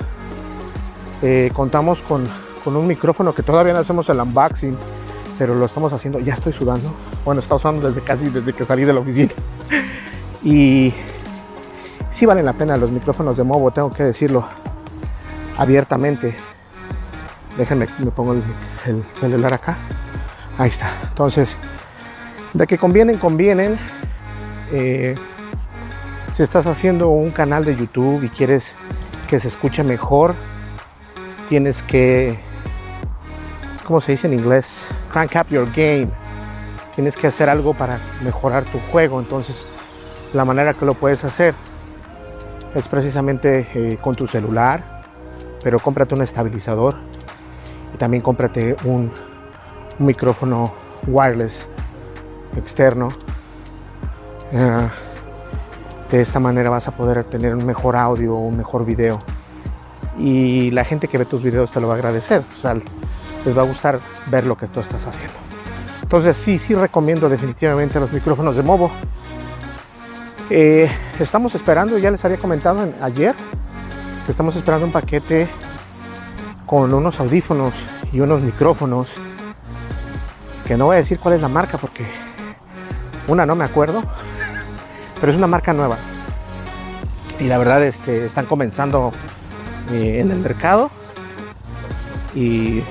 eh, 1.22 1.50
contamos 1.52 2.02
con, 2.02 2.24
con, 2.64 2.76
un 2.76 2.86
micrófono 2.86 3.34
que 3.34 3.42
todavía 3.42 3.72
no 3.72 3.80
hacemos 3.80 4.08
el 4.08 4.20
unboxing, 4.20 4.76
pero 5.38 5.54
lo 5.54 5.66
estamos 5.66 5.92
haciendo. 5.92 6.18
Ya 6.20 6.34
estoy 6.34 6.52
sudando. 6.52 6.92
Bueno, 7.24 7.40
está 7.40 7.54
usando 7.54 7.88
desde 7.88 8.00
casi 8.00 8.28
desde 8.28 8.52
que 8.52 8.64
salí 8.64 8.84
de 8.84 8.92
la 8.92 9.00
oficina. 9.00 9.32
y 10.44 10.92
sí 12.14 12.26
valen 12.26 12.44
la 12.44 12.52
pena 12.52 12.76
los 12.76 12.92
micrófonos 12.92 13.36
de 13.36 13.42
Movo, 13.42 13.72
tengo 13.72 13.90
que 13.90 14.04
decirlo 14.04 14.46
abiertamente. 15.58 16.36
Déjenme, 17.58 17.88
me 17.98 18.12
pongo 18.12 18.34
el, 18.34 19.04
celular 19.18 19.52
acá. 19.52 19.76
Ahí 20.56 20.68
está. 20.68 20.92
Entonces, 21.08 21.56
de 22.52 22.68
que 22.68 22.78
convienen, 22.78 23.18
convienen. 23.18 23.76
Eh, 24.72 25.16
si 26.36 26.44
estás 26.44 26.68
haciendo 26.68 27.08
un 27.08 27.32
canal 27.32 27.64
de 27.64 27.74
YouTube 27.74 28.22
y 28.22 28.28
quieres 28.28 28.76
que 29.28 29.40
se 29.40 29.48
escuche 29.48 29.82
mejor, 29.82 30.36
tienes 31.48 31.82
que, 31.82 32.38
¿cómo 33.84 34.00
se 34.00 34.12
dice 34.12 34.28
en 34.28 34.34
inglés? 34.34 34.86
Crank 35.12 35.32
up 35.34 35.48
your 35.50 35.66
game. 35.74 36.10
Tienes 36.94 37.16
que 37.16 37.26
hacer 37.26 37.48
algo 37.48 37.74
para 37.74 37.98
mejorar 38.22 38.62
tu 38.62 38.78
juego. 38.92 39.18
Entonces, 39.18 39.66
la 40.32 40.44
manera 40.44 40.74
que 40.74 40.84
lo 40.84 40.94
puedes 40.94 41.24
hacer 41.24 41.54
es 42.74 42.88
precisamente 42.88 43.68
eh, 43.74 43.98
con 44.00 44.14
tu 44.14 44.26
celular 44.26 44.94
pero 45.64 45.78
cómprate 45.78 46.14
un 46.14 46.20
estabilizador 46.20 46.94
y 47.92 47.96
también 47.96 48.22
cómprate 48.22 48.76
un, 48.84 49.10
micrófono 49.96 50.72
wireless 51.06 51.68
externo. 52.56 53.08
Eh, 54.52 54.88
de 56.10 56.20
esta 56.20 56.40
manera 56.40 56.68
vas 56.68 56.88
a 56.88 56.90
poder 56.90 57.22
tener 57.24 57.54
un 57.54 57.64
mejor 57.64 57.94
audio, 57.94 58.34
un 58.34 58.56
mejor 58.56 58.84
video. 58.84 59.20
Y 60.18 60.72
la 60.72 60.84
gente 60.84 61.06
que 61.06 61.16
ve 61.16 61.24
tus 61.24 61.44
videos 61.44 61.70
te 61.70 61.80
lo 61.80 61.86
va 61.86 61.94
a 61.94 61.96
agradecer. 61.96 62.42
O 62.56 62.60
sea, 62.60 62.74
les 62.74 63.56
va 63.56 63.62
a 63.62 63.64
gustar 63.64 64.00
ver 64.26 64.46
lo 64.46 64.56
que 64.56 64.66
tú 64.66 64.80
estás 64.80 65.06
haciendo. 65.06 65.34
Entonces 66.02 66.36
sí, 66.36 66.58
sí 66.58 66.74
recomiendo 66.74 67.28
definitivamente 67.28 68.00
los 68.00 68.12
micrófonos 68.12 68.56
de 68.56 68.62
Movo. 68.62 68.90
Eh, 70.50 70.90
estamos 71.18 71.54
esperando, 71.54 71.96
ya 71.98 72.10
les 72.10 72.24
había 72.24 72.36
comentado 72.36 72.86
ayer, 73.00 73.34
Estamos 74.28 74.56
esperando 74.56 74.86
un 74.86 74.92
paquete 74.92 75.48
con 76.64 76.94
unos 76.94 77.20
audífonos 77.20 77.74
y 78.10 78.20
unos 78.20 78.40
micrófonos. 78.40 79.10
Que 80.66 80.78
no 80.78 80.86
voy 80.86 80.94
a 80.94 80.98
decir 81.00 81.18
cuál 81.18 81.34
es 81.34 81.42
la 81.42 81.48
marca 81.48 81.76
porque 81.76 82.06
una 83.28 83.44
no 83.44 83.54
me 83.54 83.64
acuerdo, 83.64 84.02
pero 85.20 85.30
es 85.30 85.36
una 85.36 85.46
marca 85.46 85.74
nueva. 85.74 85.98
Y 87.38 87.48
la 87.48 87.58
verdad 87.58 87.84
este, 87.84 88.24
están 88.24 88.46
comenzando 88.46 89.12
eh, 89.90 90.20
en 90.20 90.30
el 90.30 90.38
mercado 90.38 90.90
y, 92.34 92.82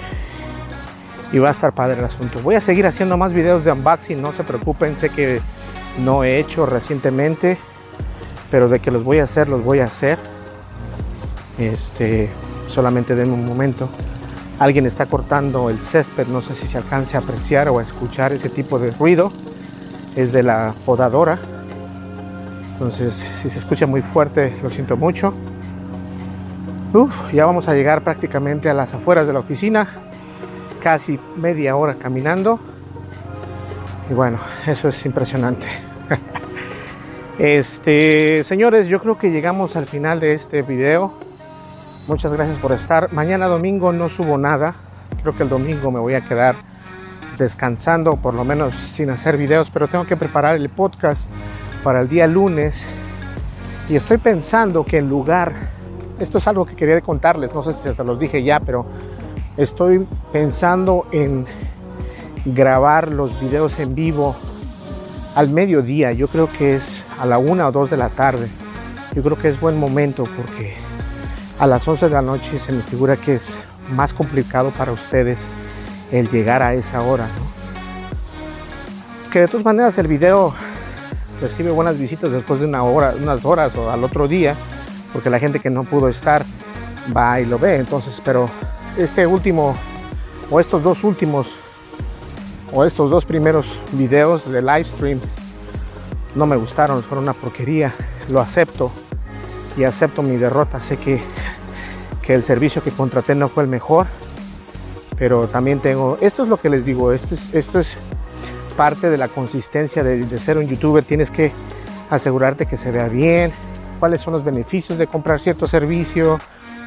y 1.31 1.39
va 1.39 1.49
a 1.49 1.51
estar 1.51 1.73
padre 1.73 1.97
el 1.97 2.05
asunto. 2.05 2.39
Voy 2.43 2.53
a 2.53 2.61
seguir 2.61 2.85
haciendo 2.85 3.17
más 3.17 3.33
videos 3.33 3.65
de 3.65 3.71
unboxing, 3.71 4.21
no 4.21 4.33
se 4.33 4.43
preocupen, 4.43 4.95
sé 4.95 5.09
que 5.09 5.41
no 5.99 6.23
he 6.23 6.39
hecho 6.39 6.65
recientemente, 6.65 7.57
pero 8.51 8.69
de 8.69 8.79
que 8.79 8.91
los 8.91 9.03
voy 9.03 9.19
a 9.19 9.23
hacer, 9.23 9.47
los 9.47 9.63
voy 9.63 9.79
a 9.79 9.85
hacer. 9.85 10.17
Este, 11.57 12.29
solamente 12.67 13.15
denme 13.15 13.33
un 13.33 13.45
momento. 13.45 13.89
Alguien 14.59 14.85
está 14.85 15.05
cortando 15.05 15.69
el 15.69 15.79
césped, 15.79 16.27
no 16.27 16.41
sé 16.41 16.55
si 16.55 16.67
se 16.67 16.77
alcance 16.77 17.17
a 17.17 17.19
apreciar 17.19 17.69
o 17.69 17.79
a 17.79 17.83
escuchar 17.83 18.33
ese 18.33 18.49
tipo 18.49 18.79
de 18.79 18.91
ruido. 18.91 19.31
Es 20.15 20.31
de 20.31 20.43
la 20.43 20.75
podadora. 20.85 21.39
Entonces, 22.73 23.25
si 23.41 23.49
se 23.49 23.59
escucha 23.59 23.87
muy 23.87 24.01
fuerte, 24.01 24.57
lo 24.61 24.69
siento 24.69 24.97
mucho. 24.97 25.33
Uf, 26.93 27.33
ya 27.33 27.45
vamos 27.45 27.67
a 27.67 27.73
llegar 27.73 28.03
prácticamente 28.03 28.69
a 28.69 28.73
las 28.73 28.93
afueras 28.93 29.25
de 29.25 29.33
la 29.33 29.39
oficina. 29.39 29.87
Casi 30.81 31.19
media 31.35 31.75
hora 31.75 31.95
caminando. 31.95 32.59
Y 34.13 34.15
bueno, 34.15 34.39
eso 34.67 34.89
es 34.89 35.05
impresionante. 35.07 35.65
Este, 37.39 38.43
señores, 38.43 38.87
yo 38.87 39.01
creo 39.01 39.17
que 39.17 39.31
llegamos 39.31 39.75
al 39.75 39.87
final 39.87 40.19
de 40.19 40.33
este 40.33 40.61
video. 40.61 41.11
Muchas 42.07 42.31
gracias 42.31 42.59
por 42.59 42.71
estar. 42.73 43.11
Mañana 43.11 43.47
domingo 43.47 43.91
no 43.91 44.07
subo 44.07 44.37
nada. 44.37 44.75
Creo 45.23 45.35
que 45.35 45.41
el 45.41 45.49
domingo 45.49 45.89
me 45.89 45.99
voy 45.99 46.13
a 46.13 46.21
quedar 46.21 46.55
descansando, 47.39 48.17
por 48.17 48.35
lo 48.35 48.45
menos 48.45 48.75
sin 48.75 49.09
hacer 49.09 49.35
videos, 49.35 49.71
pero 49.71 49.87
tengo 49.87 50.05
que 50.05 50.15
preparar 50.15 50.53
el 50.57 50.69
podcast 50.69 51.27
para 51.83 52.01
el 52.01 52.07
día 52.07 52.27
lunes. 52.27 52.85
Y 53.89 53.95
estoy 53.95 54.19
pensando 54.19 54.85
que 54.85 54.99
en 54.99 55.09
lugar, 55.09 55.53
esto 56.19 56.37
es 56.37 56.47
algo 56.47 56.67
que 56.67 56.75
quería 56.75 57.01
contarles, 57.01 57.51
no 57.51 57.63
sé 57.63 57.73
si 57.73 57.91
se 57.91 58.03
los 58.03 58.19
dije 58.19 58.43
ya, 58.43 58.59
pero 58.59 58.85
estoy 59.57 60.07
pensando 60.31 61.07
en 61.11 61.47
grabar 62.45 63.11
los 63.11 63.39
videos 63.39 63.79
en 63.79 63.95
vivo 63.95 64.35
al 65.35 65.49
mediodía. 65.49 66.11
Yo 66.11 66.27
creo 66.27 66.49
que 66.51 66.75
es 66.75 67.03
a 67.19 67.25
la 67.25 67.37
una 67.37 67.67
o 67.67 67.71
dos 67.71 67.89
de 67.89 67.97
la 67.97 68.09
tarde. 68.09 68.47
Yo 69.13 69.23
creo 69.23 69.37
que 69.37 69.49
es 69.49 69.59
buen 69.59 69.79
momento 69.79 70.25
porque 70.35 70.75
a 71.59 71.67
las 71.67 71.87
11 71.87 72.05
de 72.05 72.11
la 72.11 72.21
noche 72.21 72.59
se 72.59 72.71
me 72.71 72.81
figura 72.81 73.15
que 73.15 73.35
es 73.35 73.53
más 73.91 74.13
complicado 74.13 74.71
para 74.71 74.91
ustedes 74.91 75.39
el 76.11 76.29
llegar 76.29 76.61
a 76.61 76.73
esa 76.73 77.01
hora. 77.01 77.27
que 79.31 79.39
de 79.39 79.47
todas 79.47 79.65
maneras 79.65 79.97
el 79.97 80.07
video 80.07 80.53
recibe 81.41 81.71
buenas 81.71 81.97
visitas 81.97 82.31
después 82.31 82.59
de 82.59 82.67
una 82.67 82.83
hora, 82.83 83.15
unas 83.19 83.43
horas 83.45 83.75
o 83.75 83.89
al 83.89 84.03
otro 84.03 84.27
día, 84.27 84.55
porque 85.11 85.31
la 85.31 85.39
gente 85.39 85.59
que 85.59 85.71
no 85.71 85.85
pudo 85.85 86.07
estar 86.07 86.45
va 87.15 87.41
y 87.41 87.45
lo 87.45 87.57
ve. 87.57 87.77
Entonces, 87.77 88.21
pero 88.23 88.49
este 88.95 89.25
último 89.25 89.75
o 90.51 90.59
estos 90.59 90.83
dos 90.83 91.03
últimos 91.03 91.62
o 92.73 92.85
estos 92.85 93.09
dos 93.09 93.25
primeros 93.25 93.79
videos 93.91 94.49
de 94.49 94.61
live 94.61 94.83
stream 94.83 95.19
no 96.35 96.47
me 96.47 96.55
gustaron, 96.55 97.03
fueron 97.03 97.25
una 97.25 97.33
porquería. 97.33 97.93
Lo 98.29 98.41
acepto 98.41 98.91
y 99.77 99.83
acepto 99.83 100.23
mi 100.23 100.37
derrota. 100.37 100.79
Sé 100.79 100.97
que, 100.97 101.21
que 102.21 102.33
el 102.33 102.43
servicio 102.43 102.83
que 102.83 102.91
contraté 102.91 103.35
no 103.35 103.49
fue 103.49 103.63
el 103.63 103.69
mejor, 103.69 104.07
pero 105.17 105.47
también 105.47 105.79
tengo, 105.79 106.17
esto 106.21 106.43
es 106.43 106.49
lo 106.49 106.57
que 106.57 106.69
les 106.69 106.85
digo, 106.85 107.11
esto 107.11 107.35
es, 107.35 107.53
esto 107.53 107.79
es 107.79 107.97
parte 108.75 109.09
de 109.09 109.17
la 109.17 109.27
consistencia 109.27 110.03
de, 110.03 110.25
de 110.25 110.39
ser 110.39 110.57
un 110.57 110.67
youtuber. 110.67 111.03
Tienes 111.03 111.29
que 111.29 111.51
asegurarte 112.09 112.65
que 112.65 112.77
se 112.77 112.91
vea 112.91 113.07
bien, 113.07 113.53
cuáles 113.99 114.21
son 114.21 114.33
los 114.33 114.43
beneficios 114.43 114.97
de 114.97 115.07
comprar 115.07 115.39
cierto 115.39 115.67
servicio 115.67 116.39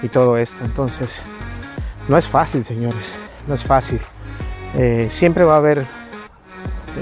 y 0.02 0.08
todo 0.08 0.36
esto. 0.36 0.64
Entonces, 0.64 1.20
no 2.08 2.18
es 2.18 2.26
fácil, 2.26 2.64
señores, 2.64 3.12
no 3.46 3.54
es 3.54 3.62
fácil. 3.62 4.00
Eh, 4.78 5.08
siempre 5.10 5.44
va 5.44 5.54
a 5.54 5.56
haber 5.56 5.86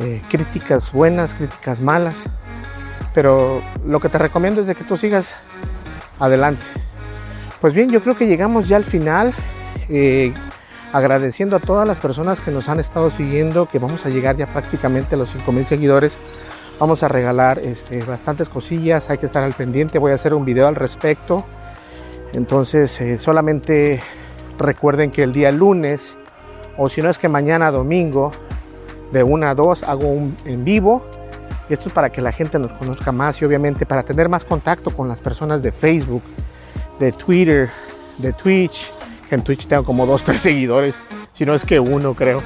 eh, 0.00 0.22
críticas 0.30 0.92
buenas, 0.92 1.34
críticas 1.34 1.80
malas, 1.80 2.24
pero 3.12 3.62
lo 3.84 3.98
que 3.98 4.08
te 4.08 4.16
recomiendo 4.16 4.60
es 4.60 4.68
de 4.68 4.76
que 4.76 4.84
tú 4.84 4.96
sigas 4.96 5.34
adelante. 6.20 6.64
Pues 7.60 7.74
bien, 7.74 7.90
yo 7.90 8.00
creo 8.00 8.16
que 8.16 8.28
llegamos 8.28 8.68
ya 8.68 8.76
al 8.76 8.84
final. 8.84 9.34
Eh, 9.88 10.32
agradeciendo 10.92 11.56
a 11.56 11.58
todas 11.58 11.88
las 11.88 11.98
personas 11.98 12.40
que 12.40 12.52
nos 12.52 12.68
han 12.68 12.78
estado 12.78 13.10
siguiendo, 13.10 13.66
que 13.68 13.80
vamos 13.80 14.06
a 14.06 14.08
llegar 14.10 14.36
ya 14.36 14.46
prácticamente 14.46 15.16
a 15.16 15.18
los 15.18 15.30
5000 15.30 15.66
seguidores. 15.66 16.18
Vamos 16.78 17.02
a 17.02 17.08
regalar 17.08 17.58
este, 17.58 17.98
bastantes 18.04 18.48
cosillas, 18.48 19.10
hay 19.10 19.18
que 19.18 19.26
estar 19.26 19.42
al 19.42 19.52
pendiente, 19.52 19.98
voy 19.98 20.12
a 20.12 20.14
hacer 20.14 20.34
un 20.34 20.44
video 20.44 20.68
al 20.68 20.76
respecto. 20.76 21.44
Entonces, 22.32 23.00
solamente 23.20 23.98
recuerden 24.56 25.10
que 25.10 25.24
el 25.24 25.32
día 25.32 25.50
lunes, 25.50 26.16
o 26.76 26.88
si 26.88 27.02
no 27.02 27.10
es 27.10 27.18
que 27.18 27.28
mañana 27.28 27.70
domingo, 27.70 28.30
de 29.12 29.22
1 29.22 29.46
a 29.46 29.54
2, 29.54 29.82
hago 29.84 30.08
un 30.08 30.36
en 30.44 30.64
vivo. 30.64 31.04
Esto 31.68 31.88
es 31.88 31.94
para 31.94 32.10
que 32.10 32.20
la 32.20 32.32
gente 32.32 32.58
nos 32.58 32.72
conozca 32.72 33.12
más 33.12 33.40
y 33.40 33.44
obviamente 33.44 33.86
para 33.86 34.02
tener 34.02 34.28
más 34.28 34.44
contacto 34.44 34.90
con 34.90 35.08
las 35.08 35.20
personas 35.20 35.62
de 35.62 35.72
Facebook, 35.72 36.22
de 36.98 37.12
Twitter, 37.12 37.70
de 38.18 38.32
Twitch. 38.32 38.90
En 39.30 39.42
Twitch 39.42 39.66
tengo 39.66 39.84
como 39.84 40.04
dos, 40.04 40.22
tres 40.22 40.40
seguidores, 40.40 40.94
si 41.32 41.46
no 41.46 41.54
es 41.54 41.64
que 41.64 41.80
uno, 41.80 42.14
creo. 42.14 42.42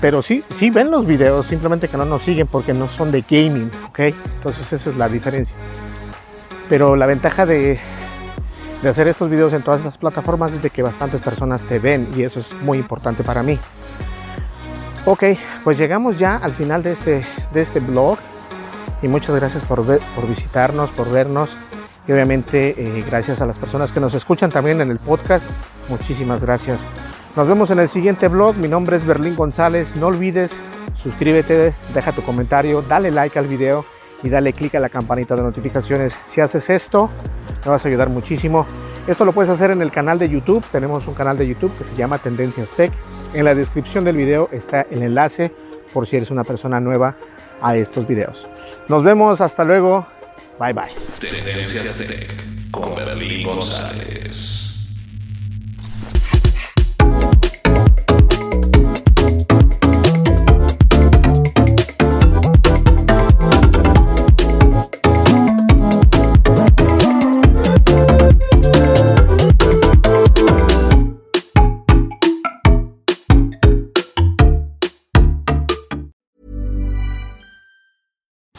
Pero 0.00 0.22
sí, 0.22 0.44
sí 0.50 0.70
ven 0.70 0.90
los 0.90 1.06
videos, 1.06 1.46
simplemente 1.46 1.88
que 1.88 1.96
no 1.96 2.04
nos 2.04 2.22
siguen 2.22 2.46
porque 2.46 2.74
no 2.74 2.88
son 2.88 3.10
de 3.12 3.22
gaming, 3.28 3.70
¿ok? 3.88 4.00
Entonces 4.36 4.72
esa 4.72 4.90
es 4.90 4.96
la 4.96 5.08
diferencia. 5.08 5.56
Pero 6.68 6.96
la 6.96 7.06
ventaja 7.06 7.46
de, 7.46 7.78
de 8.82 8.88
hacer 8.88 9.08
estos 9.08 9.30
videos 9.30 9.52
en 9.52 9.62
todas 9.62 9.84
las 9.84 9.98
plataformas 9.98 10.52
es 10.52 10.62
de 10.62 10.70
que 10.70 10.82
bastantes 10.82 11.22
personas 11.22 11.64
te 11.64 11.78
ven 11.78 12.08
y 12.16 12.22
eso 12.22 12.40
es 12.40 12.52
muy 12.62 12.78
importante 12.78 13.24
para 13.24 13.42
mí. 13.42 13.58
Ok, 15.04 15.24
pues 15.64 15.78
llegamos 15.78 16.18
ya 16.18 16.36
al 16.36 16.52
final 16.52 16.82
de 16.82 16.92
este, 16.92 17.24
de 17.52 17.60
este 17.60 17.80
blog 17.80 18.18
y 19.02 19.08
muchas 19.08 19.34
gracias 19.36 19.64
por, 19.64 19.84
ver, 19.84 20.00
por 20.14 20.28
visitarnos, 20.28 20.90
por 20.90 21.10
vernos 21.10 21.56
y 22.08 22.12
obviamente 22.12 22.74
eh, 22.76 23.04
gracias 23.06 23.40
a 23.40 23.46
las 23.46 23.58
personas 23.58 23.92
que 23.92 24.00
nos 24.00 24.14
escuchan 24.14 24.50
también 24.50 24.80
en 24.80 24.90
el 24.90 24.98
podcast. 24.98 25.48
Muchísimas 25.88 26.42
gracias. 26.42 26.84
Nos 27.34 27.48
vemos 27.48 27.70
en 27.70 27.80
el 27.80 27.88
siguiente 27.88 28.28
blog. 28.28 28.56
Mi 28.56 28.68
nombre 28.68 28.96
es 28.96 29.04
Berlín 29.04 29.36
González. 29.36 29.96
No 29.96 30.06
olvides 30.06 30.58
suscríbete, 30.96 31.74
deja 31.94 32.12
tu 32.12 32.22
comentario, 32.22 32.82
dale 32.82 33.10
like 33.10 33.38
al 33.38 33.46
video 33.46 33.84
y 34.22 34.28
dale 34.28 34.52
click 34.52 34.74
a 34.74 34.80
la 34.80 34.88
campanita 34.88 35.36
de 35.36 35.42
notificaciones. 35.42 36.18
Si 36.24 36.40
haces 36.40 36.70
esto, 36.70 37.10
me 37.64 37.70
vas 37.70 37.84
a 37.84 37.88
ayudar 37.88 38.08
muchísimo. 38.08 38.66
Esto 39.06 39.24
lo 39.24 39.32
puedes 39.32 39.50
hacer 39.50 39.70
en 39.70 39.82
el 39.82 39.90
canal 39.90 40.18
de 40.18 40.28
YouTube. 40.28 40.64
Tenemos 40.72 41.06
un 41.06 41.14
canal 41.14 41.38
de 41.38 41.46
YouTube 41.46 41.76
que 41.78 41.84
se 41.84 41.94
llama 41.94 42.18
Tendencias 42.18 42.74
Tech. 42.74 42.92
En 43.34 43.44
la 43.44 43.54
descripción 43.54 44.04
del 44.04 44.16
video 44.16 44.48
está 44.52 44.82
el 44.82 45.02
enlace 45.02 45.52
por 45.92 46.06
si 46.06 46.16
eres 46.16 46.30
una 46.30 46.44
persona 46.44 46.80
nueva 46.80 47.16
a 47.62 47.76
estos 47.76 48.06
videos. 48.06 48.48
Nos 48.88 49.04
vemos, 49.04 49.40
hasta 49.40 49.64
luego. 49.64 50.06
Bye 50.58 50.72
bye. 50.72 50.88
Tendencias 51.20 51.98
Tech 51.98 52.70
con 52.70 52.94
Berlín 52.96 53.46
González. 53.46 54.55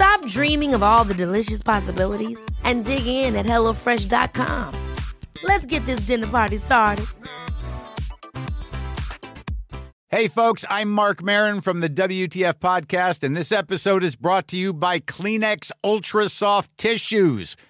Stop 0.00 0.24
dreaming 0.28 0.72
of 0.72 0.82
all 0.82 1.04
the 1.04 1.12
delicious 1.12 1.62
possibilities 1.62 2.40
and 2.64 2.86
dig 2.86 3.06
in 3.06 3.36
at 3.36 3.44
HelloFresh.com. 3.44 4.74
Let's 5.42 5.66
get 5.66 5.84
this 5.84 6.06
dinner 6.06 6.26
party 6.26 6.56
started. 6.56 7.04
Hey, 10.08 10.28
folks, 10.28 10.64
I'm 10.70 10.90
Mark 10.90 11.22
Marin 11.22 11.60
from 11.60 11.80
the 11.80 11.90
WTF 11.90 12.54
Podcast, 12.54 13.22
and 13.22 13.36
this 13.36 13.52
episode 13.52 14.02
is 14.02 14.16
brought 14.16 14.48
to 14.48 14.56
you 14.56 14.72
by 14.72 15.00
Kleenex 15.00 15.70
Ultra 15.84 16.30
Soft 16.30 16.70
Tissues, 16.78 17.54